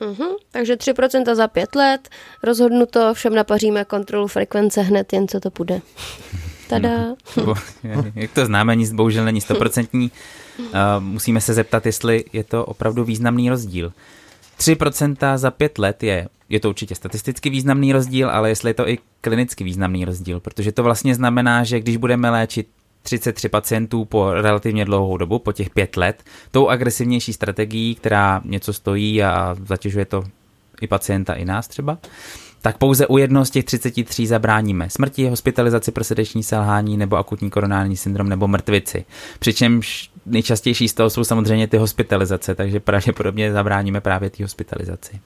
Mm-hmm, 0.00 0.36
takže 0.50 0.74
3% 0.74 1.34
za 1.34 1.48
pět 1.48 1.74
let, 1.74 2.08
rozhodnuto, 2.42 3.14
všem 3.14 3.34
napaříme 3.34 3.84
kontrolu 3.84 4.26
frekvence 4.26 4.82
hned, 4.82 5.12
jen 5.12 5.28
co 5.28 5.40
to 5.40 5.50
půjde. 5.50 5.80
Tada. 6.68 6.90
Jak 8.14 8.30
to 8.30 8.46
známe, 8.46 8.76
nic 8.76 8.92
bohužel 8.92 9.24
není 9.24 9.40
stoprocentní. 9.40 10.10
Musíme 10.98 11.40
se 11.40 11.54
zeptat, 11.54 11.86
jestli 11.86 12.24
je 12.32 12.44
to 12.44 12.64
opravdu 12.64 13.04
významný 13.04 13.50
rozdíl. 13.50 13.92
3% 14.58 15.36
za 15.38 15.50
pět 15.50 15.78
let 15.78 16.02
je, 16.02 16.28
je 16.48 16.60
to 16.60 16.68
určitě 16.68 16.94
statisticky 16.94 17.50
významný 17.50 17.92
rozdíl, 17.92 18.30
ale 18.30 18.48
jestli 18.48 18.70
je 18.70 18.74
to 18.74 18.88
i 18.88 18.98
klinicky 19.20 19.64
významný 19.64 20.04
rozdíl, 20.04 20.40
protože 20.40 20.72
to 20.72 20.82
vlastně 20.82 21.14
znamená, 21.14 21.64
že 21.64 21.80
když 21.80 21.96
budeme 21.96 22.30
léčit 22.30 22.68
33 23.02 23.48
pacientů 23.48 24.04
po 24.04 24.32
relativně 24.32 24.84
dlouhou 24.84 25.16
dobu, 25.16 25.38
po 25.38 25.52
těch 25.52 25.70
pět 25.70 25.96
let, 25.96 26.22
tou 26.50 26.68
agresivnější 26.68 27.32
strategií, 27.32 27.94
která 27.94 28.40
něco 28.44 28.72
stojí 28.72 29.22
a 29.22 29.56
zatěžuje 29.66 30.04
to 30.04 30.24
i 30.80 30.86
pacienta, 30.86 31.34
i 31.34 31.44
nás 31.44 31.68
třeba, 31.68 31.98
tak 32.62 32.78
pouze 32.78 33.06
u 33.06 33.18
jednoho 33.18 33.44
z 33.44 33.50
těch 33.50 33.64
33 33.64 34.26
zabráníme 34.26 34.90
smrti, 34.90 35.28
hospitalizaci 35.28 35.92
pro 35.92 36.04
srdeční 36.04 36.42
selhání 36.42 36.96
nebo 36.96 37.16
akutní 37.16 37.50
koronální 37.50 37.96
syndrom 37.96 38.28
nebo 38.28 38.48
mrtvici. 38.48 39.04
Přičemž 39.38 40.07
nejčastější 40.28 40.88
z 40.88 40.94
toho 40.94 41.10
jsou 41.10 41.24
samozřejmě 41.24 41.68
ty 41.68 41.76
hospitalizace, 41.76 42.54
takže 42.54 42.80
pravděpodobně 42.80 43.52
zabráníme 43.52 44.00
právě 44.00 44.30
ty 44.30 44.42
hospitalizaci. 44.42 45.20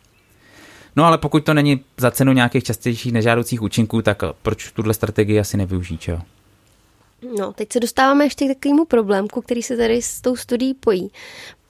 No 0.97 1.05
ale 1.05 1.19
pokud 1.19 1.45
to 1.45 1.55
není 1.55 1.85
za 1.97 2.11
cenu 2.11 2.33
nějakých 2.33 2.65
častějších 2.65 3.13
nežádoucích 3.13 3.63
účinků, 3.63 4.03
tak 4.03 4.23
proč 4.43 4.73
tuhle 4.73 4.95
strategii 4.95 5.41
asi 5.41 5.57
nevyužít, 5.57 6.01
čo? 6.01 6.19
No, 7.39 7.53
teď 7.53 7.73
se 7.73 7.81
dostáváme 7.81 8.25
ještě 8.25 8.45
k 8.45 8.49
takovému 8.49 8.85
problémku, 8.85 9.41
který 9.41 9.63
se 9.63 9.77
tady 9.77 10.03
s 10.03 10.21
tou 10.21 10.37
studií 10.37 10.75
pojí. 10.75 11.11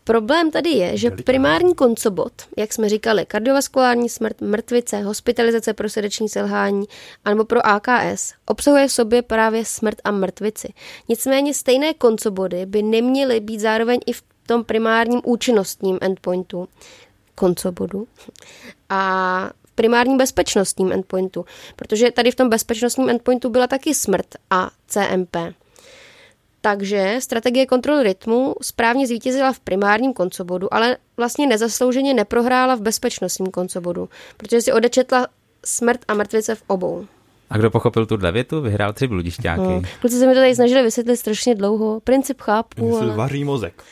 Problém 0.04 0.50
tady 0.50 0.70
je, 0.70 0.96
že 0.96 1.10
primární 1.10 1.74
koncobot, 1.74 2.32
jak 2.56 2.72
jsme 2.72 2.88
říkali, 2.88 3.26
kardiovaskulární 3.26 4.08
smrt, 4.08 4.40
mrtvice, 4.40 5.02
hospitalizace 5.02 5.74
pro 5.74 5.90
srdeční 5.90 6.28
selhání 6.28 6.86
anebo 7.24 7.44
pro 7.44 7.66
AKS, 7.66 8.34
obsahuje 8.46 8.88
v 8.88 8.92
sobě 8.92 9.22
právě 9.22 9.64
smrt 9.64 9.98
a 10.04 10.10
mrtvici. 10.10 10.72
Nicméně 11.08 11.54
stejné 11.54 11.94
koncobody 11.94 12.66
by 12.66 12.82
neměly 12.82 13.40
být 13.40 13.60
zároveň 13.60 14.00
i 14.06 14.12
v 14.12 14.22
tom 14.46 14.64
primárním 14.64 15.20
účinnostním 15.24 15.98
endpointu 16.00 16.68
koncobodu 17.34 18.08
a 18.88 19.50
v 19.66 19.72
primárním 19.72 20.18
bezpečnostním 20.18 20.92
endpointu, 20.92 21.44
protože 21.76 22.10
tady 22.10 22.30
v 22.30 22.34
tom 22.34 22.48
bezpečnostním 22.48 23.08
endpointu 23.08 23.50
byla 23.50 23.66
taky 23.66 23.94
smrt 23.94 24.26
a 24.50 24.70
CMP. 24.86 25.36
Takže 26.64 27.16
strategie 27.18 27.66
kontroly 27.66 28.02
rytmu 28.02 28.54
správně 28.62 29.06
zvítězila 29.06 29.52
v 29.52 29.60
primárním 29.60 30.12
koncobodu, 30.12 30.74
ale 30.74 30.96
vlastně 31.16 31.46
nezaslouženě 31.46 32.14
neprohrála 32.14 32.74
v 32.74 32.80
bezpečnostním 32.80 33.50
koncobodu, 33.50 34.08
protože 34.36 34.60
si 34.60 34.72
odečetla 34.72 35.26
smrt 35.64 36.00
a 36.08 36.14
mrtvice 36.14 36.54
v 36.54 36.62
obou. 36.66 37.06
A 37.50 37.58
kdo 37.58 37.70
pochopil 37.70 38.06
tu 38.06 38.16
větu, 38.32 38.60
vyhrál 38.60 38.92
tři 38.92 39.06
bludišťáky. 39.06 39.60
No, 39.62 39.82
kluci 40.00 40.18
se 40.18 40.26
mi 40.26 40.34
to 40.34 40.40
tady 40.40 40.54
snažili 40.54 40.82
vysvětlit 40.82 41.16
strašně 41.16 41.54
dlouho. 41.54 42.00
Princip 42.00 42.40
chápu. 42.40 42.96
Ale... 42.96 43.16
vaří 43.16 43.44
mozek. 43.44 43.82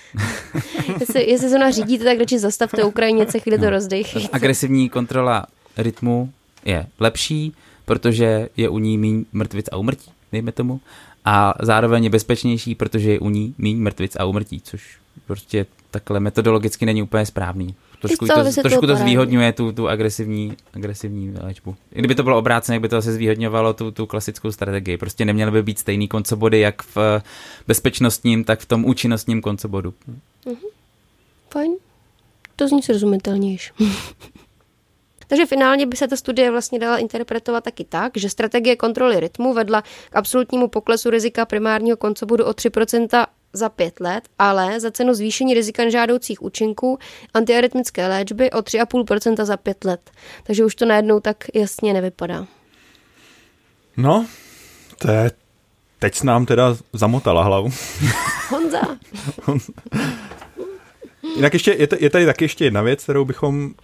jestli, 1.01 1.31
jestli 1.31 1.49
se 1.49 1.57
ona 1.57 1.71
řídíte, 1.71 2.05
tak 2.05 2.19
radši 2.19 2.39
zastavte 2.39 2.85
Ukrajinice, 2.85 3.39
chvíli 3.39 3.59
to 3.59 3.65
no. 3.65 3.71
rozdech. 3.71 4.07
Agresivní 4.33 4.89
kontrola 4.89 5.47
rytmu 5.77 6.33
je 6.65 6.87
lepší, 7.01 7.55
protože 7.85 8.49
je 8.57 8.69
u 8.69 8.79
ní 8.79 8.99
méně 8.99 9.25
mrtvic 9.33 9.67
a 9.73 9.77
umrtí, 9.77 10.11
dejme 10.33 10.53
tomu 10.53 10.81
a 11.25 11.55
zároveň 11.61 12.05
je 12.05 12.11
bezpečnější, 12.11 12.75
protože 12.75 13.13
je 13.13 13.19
u 13.19 13.31
ní 13.31 13.55
méně 13.59 13.77
mrtvic 13.77 14.17
a 14.17 14.25
umrtí, 14.25 14.61
což 14.61 14.99
prostě 15.27 15.67
takhle 15.91 16.21
metodologicky 16.21 16.87
není 16.87 17.03
úplně 17.03 17.27
správný. 17.27 17.75
Trošku, 18.01 18.27
to, 18.27 18.53
trošku 18.63 18.87
to 18.87 18.97
zvýhodňuje 18.97 19.53
tu, 19.53 19.73
tu 19.73 19.89
agresivní, 19.89 20.57
agresivní 20.75 21.35
léčbu. 21.41 21.77
Kdyby 21.91 22.15
to 22.15 22.23
bylo 22.23 22.39
obrácené, 22.39 22.75
jak 22.75 22.83
by 22.83 22.89
to 22.89 22.97
asi 22.97 23.13
zvýhodňovalo 23.13 23.73
tu, 23.73 23.91
tu 23.91 24.07
klasickou 24.07 24.53
strategii. 24.53 24.97
Prostě 24.97 25.25
neměly 25.25 25.51
by 25.51 25.63
být 25.63 25.79
stejný 25.79 26.09
koncobody 26.09 26.61
jak 26.61 26.83
v 26.83 27.23
bezpečnostním, 27.67 28.45
tak 28.45 28.61
v 28.61 28.67
tom 28.67 28.85
účinnostním 28.85 29.41
koncobodu. 29.41 29.95
Mm-hmm. 30.47 30.71
Fajn. 31.51 31.73
To 32.57 32.69
zní 32.69 32.83
srozumitelnější. 32.83 33.71
Takže 35.31 35.47
finálně 35.47 35.87
by 35.87 35.97
se 35.97 36.09
ta 36.09 36.17
studie 36.17 36.51
vlastně 36.51 36.79
dala 36.79 36.99
interpretovat 36.99 37.65
taky 37.65 37.85
tak, 37.85 38.13
že 38.17 38.31
strategie 38.31 38.77
kontroly 38.77 39.21
rytmu 39.21 39.55
vedla 39.55 39.83
k 39.83 40.17
absolutnímu 40.17 40.69
poklesu 40.69 41.11
rizika 41.11 41.47
primárního 41.47 41.97
koncobodu 41.97 42.45
o 42.45 42.51
3% 42.51 43.27
za 43.53 43.69
pět 43.69 44.01
let, 44.01 44.29
ale 44.39 44.81
za 44.81 44.91
cenu 44.91 45.15
zvýšení 45.15 45.55
rizika 45.55 45.85
nežádoucích 45.85 46.43
účinků 46.43 46.99
antiarytmické 47.35 48.09
léčby 48.09 48.51
o 48.51 48.59
3,5% 48.59 49.45
za 49.45 49.57
pět 49.57 49.85
let. 49.85 50.11
Takže 50.45 50.65
už 50.65 50.75
to 50.75 50.87
najednou 50.87 51.21
tak 51.21 51.45
jasně 51.55 51.93
nevypadá. 51.93 52.47
No, 53.97 54.27
To 54.99 55.11
je, 55.11 55.31
teď 55.99 56.15
s 56.15 56.23
nám 56.23 56.47
teda 56.47 56.77
zamotala 56.93 57.43
hlavu. 57.43 57.71
Honza. 58.49 58.81
Jinak 61.37 61.53
ještě, 61.53 61.71
je, 61.71 61.89
je 61.99 62.11
tady 62.11 62.27
taky 62.27 62.45
ještě 62.45 62.65
jedna 62.65 62.83
věc, 62.83 63.03
kterou 63.03 63.25
bychom 63.25 63.75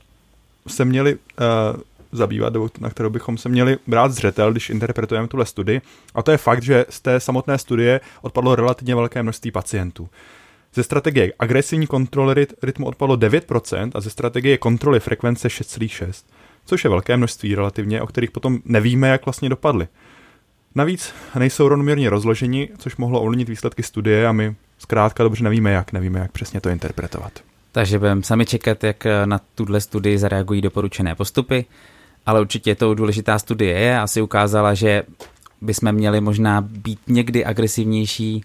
se 0.66 0.84
měli 0.84 1.14
uh, 1.14 1.80
zabývat, 2.12 2.52
nebo 2.52 2.70
na 2.80 2.90
kterou 2.90 3.10
bychom 3.10 3.38
se 3.38 3.48
měli 3.48 3.78
brát 3.86 4.12
zřetel, 4.12 4.52
když 4.52 4.70
interpretujeme 4.70 5.28
tuhle 5.28 5.46
studii. 5.46 5.80
A 6.14 6.22
to 6.22 6.30
je 6.30 6.36
fakt, 6.36 6.62
že 6.62 6.86
z 6.88 7.00
té 7.00 7.20
samotné 7.20 7.58
studie 7.58 8.00
odpadlo 8.22 8.56
relativně 8.56 8.94
velké 8.94 9.22
množství 9.22 9.50
pacientů. 9.50 10.08
Ze 10.74 10.82
strategie 10.82 11.32
agresivní 11.38 11.86
kontroly 11.86 12.46
rytmu 12.62 12.86
odpadlo 12.86 13.16
9% 13.16 13.90
a 13.94 14.00
ze 14.00 14.10
strategie 14.10 14.58
kontroly 14.58 15.00
frekvence 15.00 15.48
6,6%, 15.48 16.12
což 16.64 16.84
je 16.84 16.90
velké 16.90 17.16
množství 17.16 17.54
relativně, 17.54 18.02
o 18.02 18.06
kterých 18.06 18.30
potom 18.30 18.58
nevíme, 18.64 19.08
jak 19.08 19.26
vlastně 19.26 19.48
dopadly. 19.48 19.88
Navíc 20.74 21.14
nejsou 21.38 21.68
rovnoměrně 21.68 22.10
rozloženi, 22.10 22.68
což 22.78 22.96
mohlo 22.96 23.20
ovlivnit 23.20 23.48
výsledky 23.48 23.82
studie 23.82 24.26
a 24.26 24.32
my 24.32 24.54
zkrátka 24.78 25.22
dobře 25.22 25.44
nevíme 25.44 25.72
jak, 25.72 25.92
nevíme, 25.92 26.18
jak 26.18 26.32
přesně 26.32 26.60
to 26.60 26.68
interpretovat. 26.68 27.42
Takže 27.76 27.98
budeme 27.98 28.22
sami 28.22 28.46
čekat, 28.46 28.84
jak 28.84 29.04
na 29.24 29.40
tuhle 29.54 29.80
studii 29.80 30.18
zareagují 30.18 30.60
doporučené 30.60 31.14
postupy, 31.14 31.64
ale 32.26 32.40
určitě 32.40 32.74
to 32.74 32.94
důležitá 32.94 33.38
studie 33.38 33.78
je, 33.78 34.00
asi 34.00 34.22
ukázala, 34.22 34.74
že 34.74 35.02
bychom 35.60 35.92
měli 35.92 36.20
možná 36.20 36.60
být 36.60 36.98
někdy 37.06 37.44
agresivnější 37.44 38.44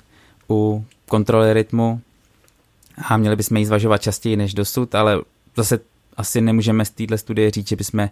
u 0.50 0.86
kontroly 1.08 1.54
rytmu 1.54 2.02
a 3.08 3.18
měli 3.18 3.36
bychom 3.36 3.58
ji 3.58 3.66
zvažovat 3.66 4.02
častěji 4.02 4.38
než 4.38 4.54
dosud, 4.54 4.96
ale 4.96 5.22
zase 5.56 5.80
asi 6.18 6.42
nemůžeme 6.42 6.86
z 6.86 6.90
téhle 6.90 7.18
studie 7.18 7.52
říct, 7.52 7.68
že 7.68 7.76
bychom 7.76 8.10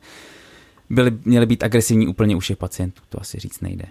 byli, 0.89 1.11
měli 1.25 1.45
být 1.45 1.63
agresivní 1.63 2.07
úplně 2.07 2.35
u 2.35 2.39
všech 2.39 2.57
pacientů, 2.57 3.01
to 3.09 3.21
asi 3.21 3.39
říct 3.39 3.61
nejde 3.61 3.85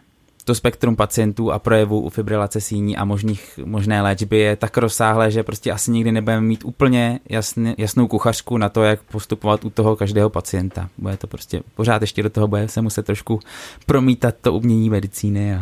to 0.49 0.55
spektrum 0.55 0.97
pacientů 0.97 1.53
a 1.53 1.59
projevů 1.59 2.01
u 2.01 2.09
fibrilace 2.09 2.61
síní 2.61 2.97
a 2.97 3.05
možných, 3.05 3.61
možné 3.65 4.03
léčby 4.03 4.39
je 4.39 4.57
tak 4.57 4.77
rozsáhlé, 4.77 5.31
že 5.31 5.43
prostě 5.43 5.73
asi 5.73 5.91
nikdy 5.91 6.13
nebudeme 6.13 6.41
mít 6.41 6.65
úplně 6.65 7.21
jasný, 7.29 7.75
jasnou 7.79 8.09
kuchařku 8.09 8.57
na 8.59 8.69
to, 8.69 8.83
jak 8.83 9.03
postupovat 9.03 9.65
u 9.65 9.71
toho 9.71 9.97
každého 9.97 10.31
pacienta. 10.31 10.89
Bude 10.99 11.17
to 11.17 11.27
prostě 11.27 11.63
pořád 11.75 12.03
ještě 12.03 12.23
do 12.23 12.31
toho 12.31 12.49
bude 12.49 12.69
se 12.69 12.83
muset 12.83 13.07
trošku 13.07 13.41
promítat 13.87 14.35
to 14.41 14.53
umění 14.53 14.91
medicíny 14.91 15.55
a, 15.55 15.59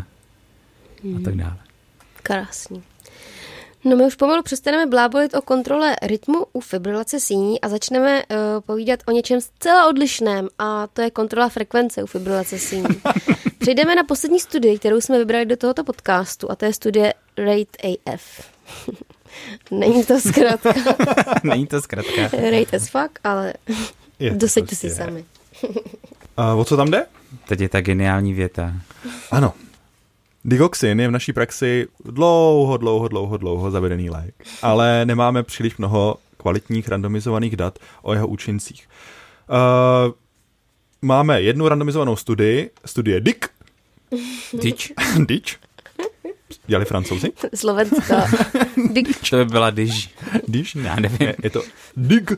a 1.16 1.20
tak 1.24 1.34
dále. 1.34 1.56
Krásný. 2.22 2.82
No 3.84 3.96
my 3.96 4.06
už 4.06 4.14
pomalu 4.14 4.42
přestaneme 4.42 4.86
blábolit 4.86 5.34
o 5.34 5.42
kontrole 5.42 5.96
rytmu 6.02 6.46
u 6.52 6.60
fibrilace 6.60 7.20
síní 7.20 7.60
a 7.60 7.68
začneme 7.68 8.22
uh, 8.22 8.36
povídat 8.66 9.00
o 9.06 9.10
něčem 9.10 9.40
zcela 9.40 9.88
odlišném 9.88 10.48
a 10.58 10.86
to 10.86 11.02
je 11.02 11.10
kontrola 11.10 11.48
frekvence 11.48 12.02
u 12.02 12.06
fibrilace 12.06 12.58
síní. 12.58 12.84
Přejdeme 13.58 13.94
na 13.94 14.04
poslední 14.04 14.40
studii, 14.40 14.78
kterou 14.78 15.00
jsme 15.00 15.18
vybrali 15.18 15.46
do 15.46 15.56
tohoto 15.56 15.84
podcastu 15.84 16.50
a 16.50 16.56
to 16.56 16.64
je 16.64 16.72
studie 16.72 17.14
Rate 17.38 17.88
AF. 18.14 18.50
Není 19.70 20.04
to 20.04 20.20
zkrátka. 20.20 20.74
Není 21.44 21.66
to 21.66 21.82
zkrátka. 21.82 22.22
Rate 22.22 22.76
as 22.76 22.88
fuck, 22.88 23.18
ale 23.24 23.54
dosaďte 24.32 24.66
prostě 24.66 24.88
si 24.88 24.90
sami. 24.90 25.24
a 26.36 26.54
o 26.54 26.64
co 26.64 26.76
tam 26.76 26.90
jde? 26.90 27.06
Teď 27.48 27.60
je 27.60 27.68
ta 27.68 27.80
geniální 27.80 28.34
věta. 28.34 28.72
Ano, 29.30 29.52
Digoxin 30.44 31.00
je 31.00 31.08
v 31.08 31.10
naší 31.10 31.32
praxi 31.32 31.86
dlouho, 32.04 32.76
dlouho, 32.76 33.08
dlouho, 33.08 33.36
dlouho 33.36 33.70
zavedený 33.70 34.10
lék, 34.10 34.34
ale 34.62 35.04
nemáme 35.04 35.42
příliš 35.42 35.76
mnoho 35.76 36.16
kvalitních 36.36 36.88
randomizovaných 36.88 37.56
dat 37.56 37.78
o 38.02 38.12
jeho 38.12 38.26
účincích. 38.26 38.88
Uh, 39.50 40.12
máme 41.02 41.42
jednu 41.42 41.68
randomizovanou 41.68 42.16
studii, 42.16 42.70
studie 42.84 43.20
DIC. 43.20 43.38
DIC. 44.52 44.92
DIC. 45.26 45.56
Dělali 46.66 46.84
francouzi? 46.84 47.32
Slovenská. 47.54 48.26
DIC. 48.92 49.30
To 49.30 49.36
by 49.36 49.44
byla 49.44 49.70
DIC. 49.70 50.10
DIC? 50.48 50.74
Já 50.74 50.96
nevím. 50.96 51.18
Je, 51.20 51.36
je 51.42 51.50
to 51.50 51.62
DIG 51.96 52.30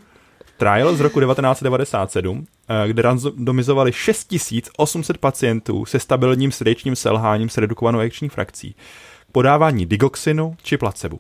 trial 0.57 0.97
z 0.97 1.01
roku 1.01 1.21
1997, 1.21 2.47
eh, 2.69 2.89
kde 2.89 3.03
randomizovali 3.03 3.93
6800 3.93 5.19
pacientů 5.19 5.85
se 5.85 6.01
stabilním 6.01 6.53
srdečním 6.53 6.97
selháním 6.97 7.49
s 7.49 7.59
redukovanou 7.59 7.99
ejekční 7.99 8.29
frakcí 8.29 8.75
k 9.29 9.33
podávání 9.33 9.87
digoxinu 9.87 10.57
či 10.63 10.77
placebo. 10.77 11.19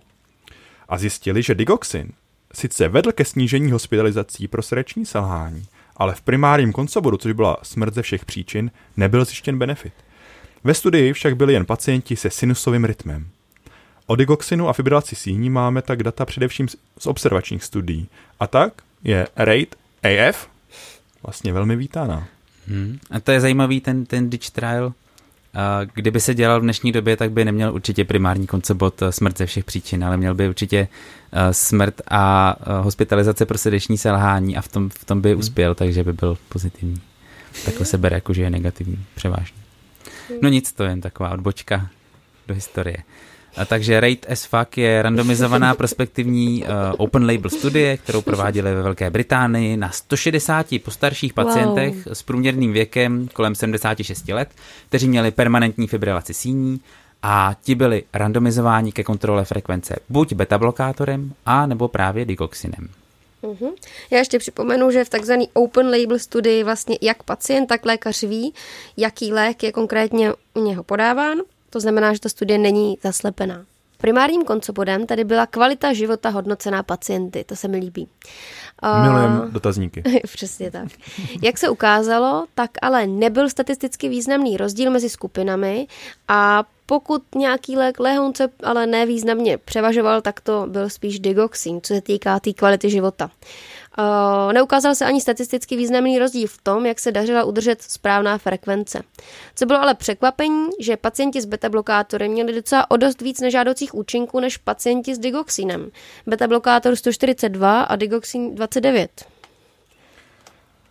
A 0.88 0.98
zjistili, 0.98 1.42
že 1.42 1.54
digoxin 1.54 2.12
sice 2.52 2.88
vedl 2.88 3.12
ke 3.12 3.24
snížení 3.24 3.72
hospitalizací 3.72 4.48
pro 4.48 4.62
srdeční 4.62 5.06
selhání, 5.06 5.64
ale 5.98 6.14
v 6.14 6.20
primárním 6.20 6.72
koncobodu, 6.72 7.16
což 7.16 7.32
byla 7.32 7.56
smrt 7.62 7.94
ze 7.94 8.02
všech 8.02 8.24
příčin, 8.24 8.70
nebyl 8.96 9.24
zjištěn 9.24 9.58
benefit. 9.58 9.92
Ve 10.64 10.74
studii 10.74 11.12
však 11.12 11.36
byli 11.36 11.52
jen 11.52 11.66
pacienti 11.66 12.16
se 12.16 12.30
sinusovým 12.30 12.84
rytmem. 12.84 13.28
O 14.06 14.16
digoxinu 14.16 14.68
a 14.68 14.72
fibrilaci 14.72 15.16
síní 15.16 15.50
máme 15.50 15.82
tak 15.82 16.02
data 16.02 16.24
především 16.24 16.68
z 16.98 17.06
observačních 17.06 17.64
studií. 17.64 18.08
A 18.40 18.46
tak 18.46 18.72
je 19.04 19.26
Rate 19.36 19.76
AF 20.02 20.48
vlastně 21.22 21.52
velmi 21.52 21.76
vítána. 21.76 22.28
Hmm. 22.68 22.98
A 23.10 23.20
to 23.20 23.32
je 23.32 23.40
zajímavý 23.40 23.80
ten, 23.80 24.06
ten 24.06 24.30
Ditch 24.30 24.50
Trial. 24.50 24.92
Kdyby 25.94 26.20
se 26.20 26.34
dělal 26.34 26.60
v 26.60 26.62
dnešní 26.62 26.92
době, 26.92 27.16
tak 27.16 27.30
by 27.32 27.44
neměl 27.44 27.74
určitě 27.74 28.04
primární 28.04 28.46
koncebot 28.46 29.02
eh, 29.02 29.12
smrt 29.12 29.38
ze 29.38 29.46
všech 29.46 29.64
příčin, 29.64 30.04
ale 30.04 30.16
měl 30.16 30.34
by 30.34 30.48
určitě 30.48 30.88
uh, 31.32 31.38
smrt 31.52 32.00
a 32.08 32.56
uh, 32.60 32.84
hospitalizace 32.84 33.46
pro 33.46 33.58
srdeční 33.58 33.98
selhání 33.98 34.56
a 34.56 34.60
v 34.60 34.68
tom, 34.68 34.88
v 34.88 35.04
tom 35.04 35.20
by 35.20 35.30
hmm. 35.30 35.40
uspěl, 35.40 35.74
takže 35.74 36.04
by 36.04 36.12
byl 36.12 36.38
pozitivní. 36.48 37.00
Takhle 37.64 37.86
se 37.86 37.98
bere 37.98 38.16
jako, 38.16 38.32
že 38.32 38.42
je 38.42 38.50
negativní, 38.50 39.04
převážně. 39.14 39.58
No 40.42 40.48
nic, 40.48 40.72
to 40.72 40.84
je 40.84 40.90
jen 40.90 41.00
taková 41.00 41.30
odbočka 41.30 41.88
do 42.48 42.54
historie. 42.54 42.96
Takže 43.66 44.00
Rate 44.00 44.28
as 44.28 44.44
Fuck 44.44 44.78
je 44.78 45.02
randomizovaná 45.02 45.74
prospektivní 45.74 46.62
uh, 46.62 46.68
open 46.96 47.26
label 47.26 47.50
studie, 47.50 47.96
kterou 47.96 48.22
prováděli 48.22 48.74
ve 48.74 48.82
Velké 48.82 49.10
Británii 49.10 49.76
na 49.76 49.90
160 49.90 50.66
postarších 50.84 51.32
pacientech 51.32 51.94
wow. 51.94 52.14
s 52.14 52.22
průměrným 52.22 52.72
věkem 52.72 53.28
kolem 53.32 53.54
76 53.54 54.28
let, 54.28 54.48
kteří 54.88 55.08
měli 55.08 55.30
permanentní 55.30 55.86
fibrilaci 55.86 56.34
síní 56.34 56.80
a 57.22 57.56
ti 57.62 57.74
byli 57.74 58.04
randomizováni 58.14 58.92
ke 58.92 59.04
kontrole 59.04 59.44
frekvence 59.44 59.96
buď 60.08 60.32
beta-blokátorem, 60.32 61.32
a 61.46 61.66
nebo 61.66 61.88
právě 61.88 62.24
digoxinem. 62.24 62.88
Uhum. 63.42 63.74
Já 64.10 64.18
ještě 64.18 64.38
připomenu, 64.38 64.90
že 64.90 65.04
v 65.04 65.08
takzvané 65.08 65.44
open 65.52 65.86
label 65.86 66.18
studii 66.18 66.64
vlastně 66.64 66.98
jak 67.02 67.22
pacient, 67.22 67.66
tak 67.66 67.86
lékař 67.86 68.22
ví, 68.22 68.54
jaký 68.96 69.32
lék 69.32 69.62
je 69.62 69.72
konkrétně 69.72 70.32
u 70.54 70.64
něho 70.64 70.82
podáván 70.82 71.38
to 71.70 71.80
znamená, 71.80 72.12
že 72.12 72.20
ta 72.20 72.28
studie 72.28 72.58
není 72.58 72.98
zaslepená. 73.02 73.64
Primárním 74.00 74.44
koncopodem 74.44 75.06
tady 75.06 75.24
byla 75.24 75.46
kvalita 75.46 75.92
života 75.92 76.28
hodnocená 76.28 76.82
pacienty, 76.82 77.44
to 77.44 77.56
se 77.56 77.68
mi 77.68 77.76
líbí. 77.76 78.08
Milujem 79.02 79.48
dotazníky. 79.52 80.02
Přesně 80.22 80.70
tak. 80.70 80.88
Jak 81.42 81.58
se 81.58 81.68
ukázalo, 81.68 82.46
tak 82.54 82.70
ale 82.82 83.06
nebyl 83.06 83.50
statisticky 83.50 84.08
významný 84.08 84.56
rozdíl 84.56 84.90
mezi 84.90 85.08
skupinami 85.08 85.86
a 86.28 86.64
pokud 86.86 87.22
nějaký 87.34 87.76
lék 87.76 88.00
lehonce 88.00 88.48
ale 88.64 88.86
nevýznamně 88.86 89.58
převažoval, 89.58 90.20
tak 90.20 90.40
to 90.40 90.66
byl 90.68 90.90
spíš 90.90 91.20
digoxin, 91.20 91.80
co 91.82 91.94
se 91.94 92.00
týká 92.00 92.34
té 92.34 92.40
tý 92.40 92.54
kvality 92.54 92.90
života. 92.90 93.24
Uh, 93.24 93.30
neukázal 94.52 94.94
se 94.94 95.04
ani 95.04 95.20
statisticky 95.20 95.76
významný 95.76 96.18
rozdíl 96.18 96.48
v 96.48 96.58
tom, 96.62 96.86
jak 96.86 97.00
se 97.00 97.12
dařila 97.12 97.44
udržet 97.44 97.82
správná 97.82 98.38
frekvence. 98.38 99.02
Co 99.54 99.66
bylo 99.66 99.80
ale 99.80 99.94
překvapení, 99.94 100.68
že 100.80 100.96
pacienti 100.96 101.40
s 101.40 101.46
beta-blokátory 101.46 102.28
měli 102.28 102.52
docela 102.52 102.90
o 102.90 102.96
dost 102.96 103.22
víc 103.22 103.40
nežádoucích 103.40 103.94
účinků 103.94 104.40
než 104.40 104.56
pacienti 104.56 105.14
s 105.14 105.18
digoxinem. 105.18 105.90
Beta-blokátor 106.26 106.96
142 106.96 107.82
a 107.82 107.96
digoxin 107.96 108.54
29. 108.54 109.10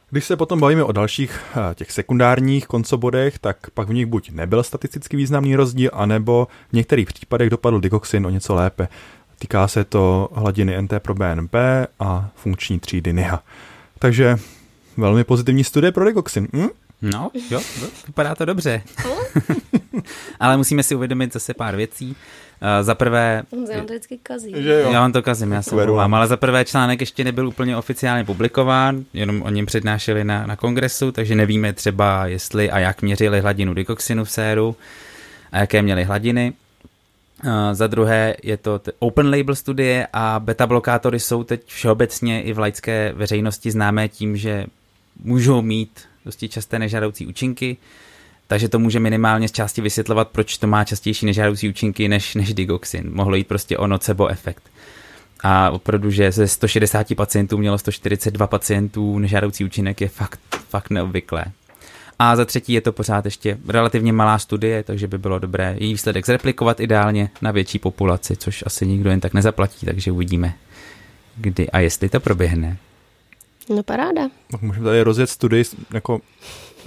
Když 0.09 0.25
se 0.25 0.35
potom 0.35 0.59
bavíme 0.59 0.83
o 0.83 0.91
dalších 0.91 1.39
eh, 1.51 1.75
těch 1.75 1.91
sekundárních 1.91 2.67
koncobodech, 2.67 3.39
tak 3.39 3.57
pak 3.73 3.89
v 3.89 3.93
nich 3.93 4.05
buď 4.05 4.31
nebyl 4.31 4.63
statisticky 4.63 5.17
významný 5.17 5.55
rozdíl, 5.55 5.91
anebo 5.93 6.47
v 6.69 6.73
některých 6.73 7.07
případech 7.07 7.49
dopadl 7.49 7.79
digoxin 7.79 8.25
o 8.25 8.29
něco 8.29 8.55
lépe. 8.55 8.87
Týká 9.39 9.67
se 9.67 9.83
to 9.83 10.29
hladiny 10.33 10.81
NT 10.81 10.93
pro 10.99 11.13
BNP 11.13 11.55
a 11.99 12.29
funkční 12.35 12.79
třídy 12.79 13.13
NIHA. 13.13 13.43
Takže 13.99 14.37
velmi 14.97 15.23
pozitivní 15.23 15.63
studie 15.63 15.91
pro 15.91 16.05
digoxin. 16.05 16.47
Hm? 16.53 16.67
No, 17.01 17.31
jo, 17.51 17.61
vypadá 18.07 18.35
to 18.35 18.45
dobře. 18.45 18.81
Ale 20.39 20.57
musíme 20.57 20.83
si 20.83 20.95
uvědomit 20.95 21.33
zase 21.33 21.53
pár 21.53 21.75
věcí. 21.75 22.15
Uh, 22.61 22.67
za 22.81 22.95
prvé... 22.95 23.43
Já 23.71 23.79
to 23.79 23.85
vždycky 23.85 24.19
kazí. 24.23 24.53
Já 24.91 24.99
vám 24.99 25.11
to 25.11 25.21
kazím, 25.21 25.51
já 25.51 25.61
se 25.61 25.85
volám, 25.85 26.13
ale 26.13 26.27
za 26.27 26.37
prvé 26.37 26.65
článek 26.65 26.99
ještě 26.99 27.23
nebyl 27.23 27.47
úplně 27.47 27.77
oficiálně 27.77 28.23
publikován, 28.23 29.05
jenom 29.13 29.41
o 29.41 29.49
něm 29.49 29.65
přednášeli 29.65 30.23
na, 30.23 30.45
na 30.45 30.55
kongresu, 30.55 31.11
takže 31.11 31.35
nevíme 31.35 31.73
třeba, 31.73 32.27
jestli 32.27 32.71
a 32.71 32.79
jak 32.79 33.01
měřili 33.01 33.39
hladinu 33.41 33.73
dikoxinu 33.73 34.23
v 34.23 34.31
séru 34.31 34.75
a 35.51 35.57
jaké 35.57 35.81
měli 35.81 36.03
hladiny. 36.03 36.53
Za 37.71 37.87
druhé 37.87 38.35
je 38.43 38.57
to 38.57 38.81
open 38.99 39.29
label 39.29 39.55
studie 39.55 40.07
a 40.13 40.39
beta 40.39 40.67
blokátory 40.67 41.19
jsou 41.19 41.43
teď 41.43 41.61
všeobecně 41.65 42.41
i 42.41 42.53
v 42.53 42.59
laické 42.59 43.13
veřejnosti 43.15 43.71
známé 43.71 44.09
tím, 44.09 44.37
že 44.37 44.65
můžou 45.23 45.61
mít 45.61 45.99
dosti 46.25 46.49
časté 46.49 46.79
nežádoucí 46.79 47.27
účinky. 47.27 47.77
takže 48.47 48.69
to 48.69 48.79
může 48.79 48.99
minimálně 48.99 49.47
z 49.47 49.51
části 49.51 49.81
vysvětlovat, 49.81 50.27
proč 50.27 50.57
to 50.57 50.67
má 50.67 50.83
častější 50.83 51.25
nežádoucí 51.25 51.69
účinky 51.69 52.07
než, 52.07 52.35
než 52.35 52.53
digoxin. 52.53 53.09
Mohlo 53.13 53.35
jít 53.35 53.47
prostě 53.47 53.77
o 53.77 53.87
nocebo 53.87 54.27
efekt. 54.27 54.63
A 55.43 55.69
opravdu, 55.69 56.11
že 56.11 56.31
ze 56.31 56.47
160 56.47 57.15
pacientů 57.15 57.57
mělo 57.57 57.77
142 57.77 58.47
pacientů 58.47 59.19
nežádoucí 59.19 59.65
účinek 59.65 60.01
je 60.01 60.07
fakt, 60.07 60.39
fakt 60.69 60.89
neobvyklé. 60.89 61.45
A 62.19 62.35
za 62.35 62.45
třetí 62.45 62.73
je 62.73 62.81
to 62.81 62.91
pořád 62.91 63.25
ještě 63.25 63.57
relativně 63.67 64.13
malá 64.13 64.39
studie, 64.39 64.83
takže 64.83 65.07
by 65.07 65.17
bylo 65.17 65.39
dobré 65.39 65.75
její 65.79 65.93
výsledek 65.93 66.25
zreplikovat 66.25 66.79
ideálně 66.79 67.29
na 67.41 67.51
větší 67.51 67.79
populaci, 67.79 68.35
což 68.35 68.63
asi 68.65 68.87
nikdo 68.87 69.09
jen 69.09 69.19
tak 69.19 69.33
nezaplatí, 69.33 69.85
takže 69.85 70.11
uvidíme, 70.11 70.53
kdy 71.35 71.69
a 71.69 71.79
jestli 71.79 72.09
to 72.09 72.19
proběhne. 72.19 72.77
No 73.69 73.83
paráda. 73.83 74.21
No, 74.53 74.59
můžeme 74.61 74.85
tady 74.85 75.01
rozjet 75.01 75.29
studii, 75.29 75.63
jako 75.93 76.21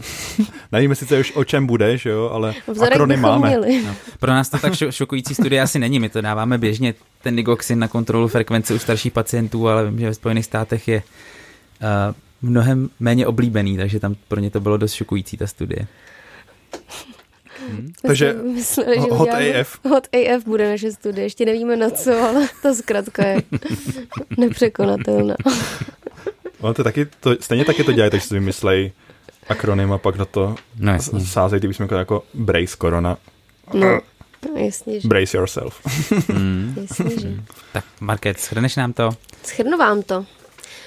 Nevíme 0.73 0.95
sice 0.95 1.19
už 1.19 1.33
o 1.37 1.45
čem 1.45 1.67
bude, 1.67 1.99
že 1.99 2.11
jo, 2.11 2.31
ale 2.33 2.55
Vzorek 2.67 2.93
akrony 2.93 3.17
máme. 3.17 3.49
Měli. 3.49 3.83
No, 3.87 3.95
pro 4.21 4.31
nás 4.31 4.49
to 4.49 4.59
tak 4.59 4.73
šokující 4.91 5.35
studie 5.35 5.63
asi 5.63 5.79
není, 5.79 6.01
my 6.01 6.09
to 6.09 6.21
dáváme 6.21 6.59
běžně, 6.59 6.95
ten 7.23 7.37
digoxin 7.37 7.79
na 7.79 7.89
kontrolu 7.89 8.29
frekvence 8.29 8.75
u 8.75 8.79
starších 8.79 9.13
pacientů, 9.13 9.69
ale 9.69 9.91
vím, 9.91 9.99
že 9.99 10.07
ve 10.07 10.15
Spojených 10.15 10.45
státech 10.45 10.89
je 10.89 11.03
uh, 11.83 12.15
mnohem 12.43 12.91
méně 13.01 13.27
oblíbený, 13.27 13.77
takže 13.77 14.01
tam 14.01 14.17
pro 14.29 14.41
ně 14.41 14.51
to 14.51 14.61
bylo 14.61 14.77
dost 14.77 14.93
šokující, 14.93 15.37
ta 15.37 15.47
studie. 15.47 15.87
Hmm. 17.69 17.93
Takže 18.03 18.33
mysleli, 18.33 18.95
že 18.95 19.07
hot 19.11 19.29
AF. 19.29 19.85
Hot 19.85 20.09
AF 20.13 20.45
bude 20.45 20.71
naše 20.71 20.93
studie, 20.93 21.25
ještě 21.25 21.45
nevíme 21.45 21.77
na 21.77 21.91
co, 21.91 22.23
ale 22.23 22.49
ta 22.63 22.75
zkrátka 22.75 23.27
je 23.27 23.43
nepřekonatelná. 24.37 25.35
Ono 26.61 26.75
to 26.75 26.85
taky, 26.85 27.07
to, 27.21 27.37
stejně 27.41 27.65
taky 27.65 27.85
to 27.85 27.93
dělají, 27.93 28.11
takže 28.11 28.27
si 28.27 28.35
vymyslej 28.35 28.93
akronym 29.49 29.93
a 29.93 29.99
pak 29.99 30.17
na 30.17 30.25
to 30.25 30.55
no, 30.79 30.99
sázejí, 31.25 31.61
kdybychom 31.61 31.85
jako, 31.85 31.95
jako 31.95 32.23
Brace 32.35 32.77
Corona. 32.81 33.17
No, 33.75 34.01
no 34.49 34.57
jasně, 34.57 35.01
že. 35.01 35.09
Brace 35.09 35.37
yourself. 35.37 35.81
mm. 36.29 36.75
jasně, 36.77 37.21
že. 37.21 37.29
Tak 37.73 37.85
Market, 38.01 38.41
schrneš 38.41 38.77
nám 38.77 38.93
to? 38.93 39.11
Schrnu 39.43 39.79
vám 39.79 40.03
to. 40.03 40.27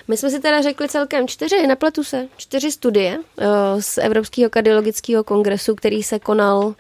My 0.08 0.18
jsme 0.18 0.30
si 0.30 0.40
teda 0.40 0.62
řekli 0.62 0.90
celkem 0.90 1.28
čtyři, 1.28 1.68
nepletu 1.68 2.04
se, 2.04 2.28
čtyři 2.38 2.72
studie 2.72 3.18
uh, 3.18 3.46
z 3.80 3.98
Evropského 3.98 4.50
kardiologického 4.50 5.24
kongresu, 5.24 5.76
který 5.76 6.04
se 6.04 6.20
konal 6.20 6.76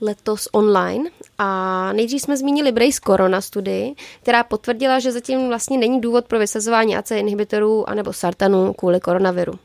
letos 0.00 0.48
online. 0.52 1.10
A 1.38 1.92
nejdřív 1.92 2.22
jsme 2.22 2.36
zmínili 2.36 2.72
Brace 2.72 3.00
Corona 3.06 3.40
studii, 3.40 3.94
která 4.22 4.44
potvrdila, 4.44 4.98
že 4.98 5.12
zatím 5.12 5.48
vlastně 5.48 5.78
není 5.78 6.00
důvod 6.00 6.24
pro 6.24 6.38
vysazování 6.38 6.96
AC 6.96 7.10
inhibitorů 7.10 7.88
anebo 7.88 8.12
sartanu 8.12 8.72
kvůli 8.72 9.00
koronaviru. 9.00 9.52
Uh, 9.52 9.58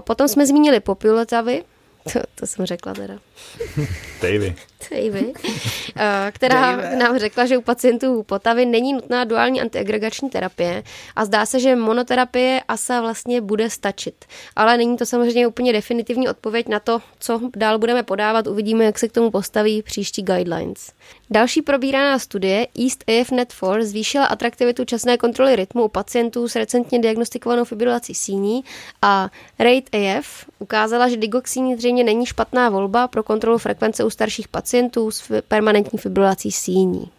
potom 0.00 0.28
jsme 0.28 0.46
zmínili 0.46 0.80
Populotavy, 0.80 1.64
to, 2.12 2.20
to 2.34 2.46
jsem 2.46 2.66
řekla 2.66 2.94
teda. 2.94 3.14
Davy. 4.22 4.56
Davy. 4.90 5.32
Eh, 5.98 6.32
která 6.32 6.76
Davy. 6.76 6.96
nám 6.96 7.18
řekla, 7.18 7.46
že 7.46 7.58
u 7.58 7.60
pacientů 7.60 8.22
potavy 8.22 8.66
není 8.66 8.92
nutná 8.92 9.24
duální 9.24 9.60
antiagregační 9.60 10.30
terapie 10.30 10.82
a 11.16 11.24
zdá 11.24 11.46
se, 11.46 11.60
že 11.60 11.76
monoterapie 11.76 12.60
ASA 12.68 13.00
vlastně 13.00 13.40
bude 13.40 13.70
stačit. 13.70 14.24
Ale 14.56 14.76
není 14.76 14.96
to 14.96 15.06
samozřejmě 15.06 15.46
úplně 15.46 15.72
definitivní 15.72 16.28
odpověď 16.28 16.68
na 16.68 16.80
to, 16.80 17.02
co 17.18 17.40
dál 17.56 17.78
budeme 17.78 18.02
podávat. 18.02 18.46
Uvidíme, 18.46 18.84
jak 18.84 18.98
se 18.98 19.08
k 19.08 19.12
tomu 19.12 19.30
postaví 19.30 19.82
příští 19.82 20.22
guidelines. 20.22 20.92
Další 21.30 21.62
probíraná 21.62 22.18
studie 22.18 22.66
East 22.84 23.04
AFNet 23.10 23.52
4 23.52 23.86
zvýšila 23.86 24.26
atraktivitu 24.26 24.84
časné 24.84 25.16
kontroly 25.16 25.56
rytmu 25.56 25.84
u 25.84 25.88
pacientů 25.88 26.48
s 26.48 26.56
recentně 26.56 26.98
diagnostikovanou 26.98 27.64
fibrilací 27.64 28.14
síní 28.14 28.64
a 29.02 29.30
Rate 29.58 30.18
AF 30.18 30.46
ukázala, 30.58 31.08
že 31.08 31.16
digoxin 31.16 31.78
zřejmě 31.78 32.04
není 32.04 32.26
špatná 32.26 32.68
volba 32.68 33.08
pro 33.08 33.22
kontrolu 33.22 33.58
frekvence 33.58 34.04
u 34.04 34.10
starších 34.10 34.48
pacientů 34.48 34.65
s 35.10 35.42
permanentní 35.48 35.98
fibrilací 35.98 36.52
síní. 36.52 37.10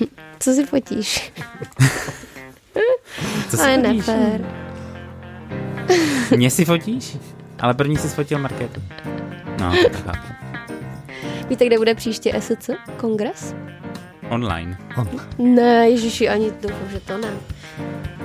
Co 0.40 0.52
si 0.52 0.66
fotíš? 0.66 1.32
Co 3.50 3.56
si 3.56 3.62
Ale 3.62 3.76
nefér. 3.76 4.66
Mě 6.36 6.50
si 6.50 6.64
fotíš? 6.64 7.16
Ale 7.60 7.74
první 7.74 7.96
si 7.96 8.08
sfotil 8.08 8.38
marketu. 8.38 8.82
No, 9.60 9.72
tak 10.04 10.36
Víte, 11.48 11.66
kde 11.66 11.78
bude 11.78 11.94
příště 11.94 12.40
SC? 12.40 12.70
Kongres? 12.96 13.54
Online. 14.30 14.78
On. 14.96 15.08
Ne, 15.38 15.88
ježiši, 15.90 16.28
ani 16.28 16.52
doufám, 16.62 16.88
že 16.92 17.00
to 17.00 17.18
ne. 17.18 17.28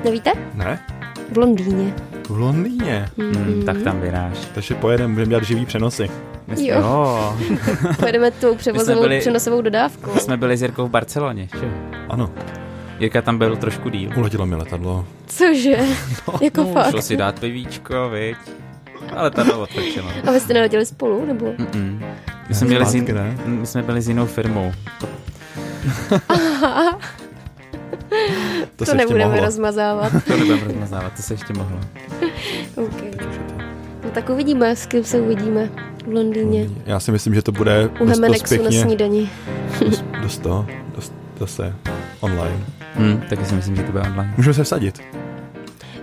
Nevíte? 0.03 0.31
Ne. 0.53 0.85
V 1.31 1.37
Londýně. 1.37 1.93
V 2.29 2.37
Londýně? 2.37 3.09
Mm, 3.17 3.63
tak 3.65 3.81
tam 3.81 4.01
vyráš. 4.01 4.37
Takže 4.53 4.75
pojedeme, 4.75 5.13
budeme 5.13 5.29
dělat 5.29 5.43
živý 5.43 5.65
přenosy. 5.65 6.09
My 6.55 6.67
jo. 6.67 6.79
jo. 6.79 7.37
Pojedeme 7.99 8.31
tou 8.31 8.55
převozovou, 8.55 9.01
byli, 9.01 9.19
přenosovou 9.19 9.61
dodávkou. 9.61 10.11
Jsme 10.19 10.37
byli 10.37 10.57
s 10.57 10.61
Jirkou 10.61 10.87
v 10.87 10.89
Barceloně, 10.89 11.49
že? 11.59 11.71
Ano. 12.09 12.29
Jirka 12.99 13.21
tam 13.21 13.37
byl 13.37 13.55
trošku 13.55 13.89
díl. 13.89 14.09
Uletělo 14.17 14.45
mi 14.45 14.55
letadlo. 14.55 15.05
Cože? 15.27 15.77
no, 16.27 16.33
jako 16.41 16.63
no, 16.63 16.73
fakt? 16.73 16.89
Šlo 16.89 17.01
si 17.01 17.17
dát 17.17 17.39
pivíčko, 17.39 18.09
viď? 18.09 18.37
Ale 19.15 19.31
to 19.31 19.43
bylo 19.43 19.59
otočeno. 19.61 20.09
A 20.27 20.31
vy 20.31 20.39
jste 20.39 20.53
neletěli 20.53 20.85
spolu, 20.85 21.25
nebo? 21.25 21.45
Mm-mm. 21.45 22.03
My 22.49 22.55
jsme, 22.55 22.67
byli 22.67 22.85
s 22.85 22.95
jin... 22.95 23.05
my 23.45 23.67
jsme 23.67 23.83
byli 23.83 24.01
s 24.01 24.07
jinou 24.07 24.25
firmou. 24.25 24.71
Aha. 26.29 26.99
To, 28.75 28.85
to 28.85 28.93
nebudeme 28.93 29.25
mohlo. 29.25 29.45
rozmazávat. 29.45 30.11
to 30.27 30.37
nebudeme 30.37 30.63
rozmazávat, 30.63 31.13
to 31.13 31.21
se 31.21 31.33
ještě 31.33 31.53
mohlo. 31.53 31.79
okay. 32.75 33.11
No 34.12 34.15
tak 34.15 34.30
uvidíme, 34.30 34.76
s 34.76 34.86
kým 34.86 35.04
se 35.04 35.21
uvidíme 35.21 35.69
v 36.06 36.13
Londýně. 36.13 36.69
Já 36.86 37.00
si 37.00 37.12
myslím, 37.12 37.36
že 37.36 37.41
to 37.41 37.52
bude 37.52 37.89
U 38.00 38.06
dost, 38.06 38.19
dost 38.19 38.50
pěkně, 38.50 38.78
na 38.78 38.86
snídani. 38.86 39.30
dost, 39.86 40.04
dost 40.21 40.38
to, 40.38 40.65
dost 40.95 41.13
zase 41.39 41.76
online. 42.19 42.65
Hmm, 42.95 43.21
taky 43.30 43.45
si 43.45 43.56
myslím, 43.56 43.76
že 43.76 43.84
to 43.84 43.91
bude 43.91 44.04
online. 44.04 44.34
Můžeme 44.38 44.54
se 44.54 44.63
vsadit. 44.63 45.00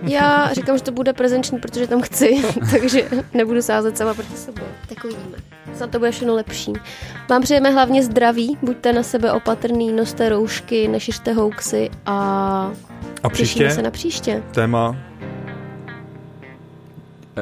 Já 0.01 0.53
říkám, 0.53 0.77
že 0.77 0.83
to 0.83 0.91
bude 0.91 1.13
prezenční, 1.13 1.59
protože 1.59 1.87
tam 1.87 2.01
chci, 2.01 2.43
takže 2.71 3.09
nebudu 3.33 3.61
sázet 3.61 3.97
sama 3.97 4.13
proti 4.13 4.35
sobě. 4.35 4.63
Tak 4.87 5.05
uvidíme. 5.05 5.37
Snad 5.75 5.89
to 5.89 5.99
bude 5.99 6.11
všechno 6.11 6.35
lepší. 6.35 6.73
Vám 7.29 7.41
přejeme 7.41 7.71
hlavně 7.71 8.03
zdraví, 8.03 8.57
buďte 8.61 8.93
na 8.93 9.03
sebe 9.03 9.31
opatrný, 9.31 9.91
noste 9.91 10.29
roušky, 10.29 10.87
nešiřte 10.87 11.33
hoaxy 11.33 11.89
a, 12.05 12.71
a 13.23 13.29
příště 13.29 13.71
se 13.71 13.81
na 13.81 13.91
příště. 13.91 14.43
Téma 14.51 14.95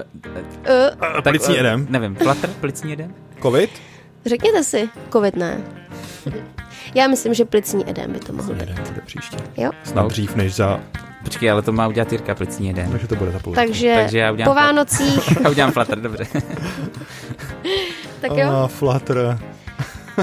Uh, 0.03 1.15
uh, 1.15 1.21
plicní 1.21 1.53
uh, 1.53 1.57
jedem. 1.57 1.87
Nevím, 1.89 2.15
flutter, 2.15 2.49
plicní 2.49 2.89
jedem? 2.89 3.13
Covid? 3.41 3.69
Řekněte 4.25 4.63
si, 4.63 4.89
covid 5.11 5.35
ne. 5.35 5.61
Já 6.95 7.07
myslím, 7.07 7.33
že 7.33 7.45
plicní 7.45 7.89
edem 7.89 8.13
by 8.13 8.19
to 8.19 8.33
mohl 8.33 8.53
být. 8.53 8.69
Bude 8.69 9.01
příště. 9.05 9.37
Jo? 9.57 9.71
Snad 9.83 10.07
dřív 10.07 10.35
než 10.35 10.55
za 10.55 10.79
Počkej, 11.23 11.51
ale 11.51 11.61
to 11.61 11.71
má 11.71 11.87
udělat 11.87 12.11
Jirka 12.11 12.35
plicní 12.35 12.67
jeden. 12.67 12.91
Takže 12.91 13.07
to 13.07 13.15
bude 13.15 13.31
za 13.31 13.39
půl. 13.39 13.53
Takže, 13.53 13.95
Takže 13.95 14.19
já 14.19 14.31
udělám 14.31 14.53
po 14.53 14.55
Vánocích. 14.55 15.41
já 15.43 15.49
udělám 15.49 15.71
flutter, 15.71 16.01
dobře. 16.01 16.23
tak 18.21 18.31
jo. 18.35 18.69
Oh, 18.83 18.97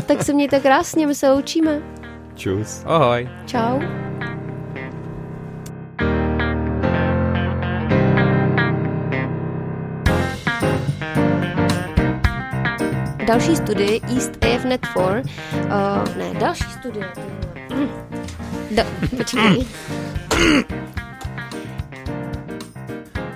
tak 0.06 0.22
se 0.22 0.32
mějte 0.32 0.60
krásně, 0.60 1.06
my 1.06 1.14
se 1.14 1.30
loučíme. 1.30 1.82
Čus. 2.34 2.82
Ahoj. 2.86 3.28
Čau. 3.46 3.80
Další 13.26 13.56
studie 13.56 14.00
East 14.14 14.44
AFNet 14.44 14.86
4, 14.86 15.04
uh, 15.04 16.16
ne, 16.18 16.40
další 16.40 16.64
studie, 16.64 17.06
da, 18.76 18.84
počkej. 19.16 19.66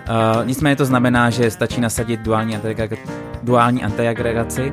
Uh, 0.09 0.45
nicméně 0.45 0.77
to 0.77 0.85
znamená, 0.85 1.31
že 1.31 1.51
stačí 1.51 1.81
nasadit 1.81 2.21
duální, 2.21 2.57
antiagreg- 2.57 3.09
duální 3.43 3.85
antiagregaci. 3.85 4.73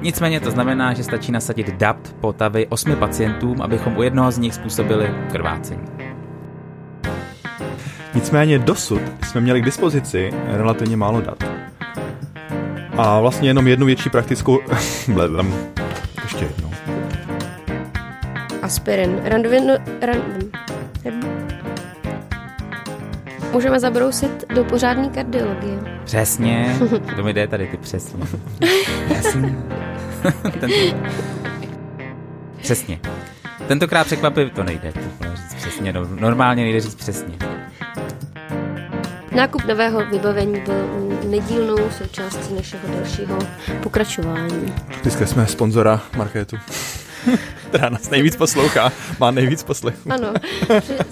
Nicméně 0.00 0.40
to 0.40 0.50
znamená, 0.50 0.92
že 0.92 1.04
stačí 1.04 1.32
nasadit 1.32 1.70
DAPT 1.74 2.12
potavy 2.20 2.66
osmi 2.66 2.96
pacientům, 2.96 3.62
abychom 3.62 3.96
u 3.96 4.02
jednoho 4.02 4.30
z 4.30 4.38
nich 4.38 4.54
způsobili 4.54 5.14
krvácení. 5.30 5.84
Nicméně 8.14 8.58
dosud 8.58 9.02
jsme 9.24 9.40
měli 9.40 9.60
k 9.60 9.64
dispozici 9.64 10.30
relativně 10.46 10.96
málo 10.96 11.20
dat. 11.20 11.51
A 12.96 13.20
vlastně 13.20 13.48
jenom 13.48 13.68
jednu 13.68 13.86
větší 13.86 14.10
praktickou... 14.10 14.60
Bledem. 15.08 15.54
Ještě 16.22 16.44
jednou. 16.44 16.70
Aspirin. 18.62 19.20
Randovino... 19.24 19.74
Random. 20.02 20.50
Můžeme 23.52 23.80
zabrousit 23.80 24.44
do 24.54 24.64
pořádné 24.64 25.08
kardiologie. 25.08 25.78
Přesně, 26.04 26.76
to 27.16 27.22
mi 27.22 27.32
jde 27.32 27.46
tady 27.46 27.66
ty 27.66 27.76
přesně. 27.76 28.24
Jasně. 29.08 29.54
Přesně. 32.62 33.00
Tentokrát 33.68 34.06
překvapivě 34.06 34.50
to 34.50 34.62
nejde 34.64 34.92
to 34.92 35.00
říct 35.36 35.54
přesně, 35.54 35.92
no, 35.92 36.06
normálně 36.20 36.62
nejde 36.62 36.80
říct 36.80 36.94
přesně. 36.94 37.34
Nákup 39.36 39.64
nového 39.64 40.06
vybavení 40.06 40.60
byl 40.60 41.01
nedílnou 41.28 41.76
součástí 41.98 42.54
našeho 42.54 42.82
dalšího 42.96 43.38
pokračování. 43.82 44.74
Dneska 45.02 45.26
jsme 45.26 45.46
sponzora 45.46 46.00
marketu. 46.16 46.56
která 47.68 47.88
nás 47.88 48.10
nejvíc 48.10 48.36
poslouchá, 48.36 48.92
má 49.20 49.30
nejvíc 49.30 49.62
poslechů. 49.62 50.12
Ano, 50.12 50.32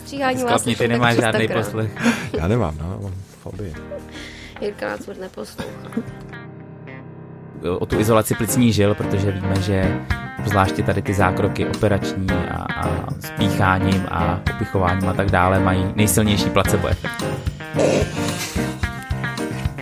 stříhání 0.00 0.44
vás 0.44 0.62
ty 0.62 0.88
nemáš 0.88 1.16
žádný 1.16 1.48
poslech. 1.48 1.90
Já 2.38 2.48
nemám, 2.48 2.74
no, 2.78 2.98
mám 3.02 3.14
fobii. 3.42 3.74
Jirka 4.60 4.88
nás 4.88 5.00
furt 5.00 5.20
neposlouchá. 5.20 5.88
O 7.78 7.86
tu 7.86 8.00
izolaci 8.00 8.34
plicní 8.34 8.72
žil, 8.72 8.94
protože 8.94 9.30
víme, 9.30 9.60
že 9.60 10.00
zvláště 10.46 10.82
tady 10.82 11.02
ty 11.02 11.14
zákroky 11.14 11.66
operační 11.66 12.26
a, 12.30 12.62
a 12.72 13.06
spícháním 13.20 14.06
a 14.10 14.40
opichováním 14.54 15.08
a 15.08 15.12
tak 15.12 15.30
dále 15.30 15.60
mají 15.60 15.92
nejsilnější 15.96 16.50
placebo 16.50 16.88
efekt. 16.88 17.24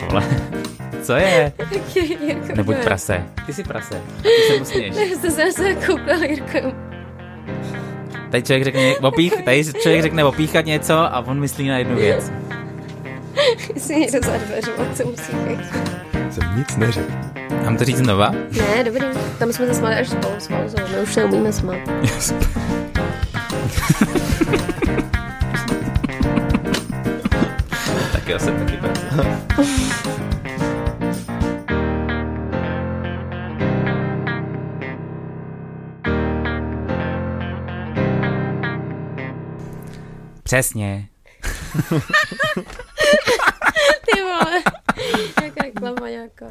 Tohle. 0.09 0.23
Co 1.03 1.13
je? 1.13 1.53
Nebuď 2.55 2.77
prase. 2.77 3.25
Ty 3.47 3.53
jsi 3.53 3.65
prase. 3.65 4.01
Ty 4.23 4.29
se 4.49 4.59
musíš. 4.59 4.95
Jste 4.95 5.31
se 5.31 5.33
zase 5.53 5.75
koukal, 5.75 6.23
Jirko. 6.23 6.59
Tady 8.31 8.43
člověk 8.43 8.65
řekne, 8.65 8.97
opích, 8.97 9.43
tady 9.43 9.65
člověk 9.65 10.03
řekne 10.03 10.25
opíchat 10.25 10.67
něco 10.67 10.95
a 10.95 11.19
on 11.27 11.41
myslí 11.41 11.69
na 11.69 11.79
jednu 11.79 11.97
věc. 11.97 12.33
Jestli 13.75 13.97
někdo 13.97 14.19
za 14.25 14.37
dveřma, 14.37 14.85
co 14.95 15.07
musí. 15.07 15.33
Jsem 16.31 16.57
nic 16.57 16.77
neřekl. 16.77 17.13
Mám 17.65 17.77
to 17.77 17.85
říct 17.85 17.99
znova? 17.99 18.31
Ne, 18.31 18.85
dobrý. 18.85 19.01
Tam 19.39 19.53
jsme 19.53 19.67
se 19.67 19.75
smáli 19.75 19.95
až 19.95 20.09
spolu 20.09 20.35
s 20.39 20.49
pauzou. 20.49 20.77
My 20.93 20.99
už 21.03 21.17
neumíme 21.17 21.53
smát. 21.53 21.79
Yes. 22.03 22.33
tak 28.13 28.29
já 28.29 28.39
jsem 28.39 28.59
taky 28.59 28.59
prase. 28.59 28.68
Přesně. 40.43 41.09
Ty 44.05 44.23
vole, 44.23 44.63
jaká 45.43 45.63
reklama 45.63 46.09
nějaká. 46.09 46.47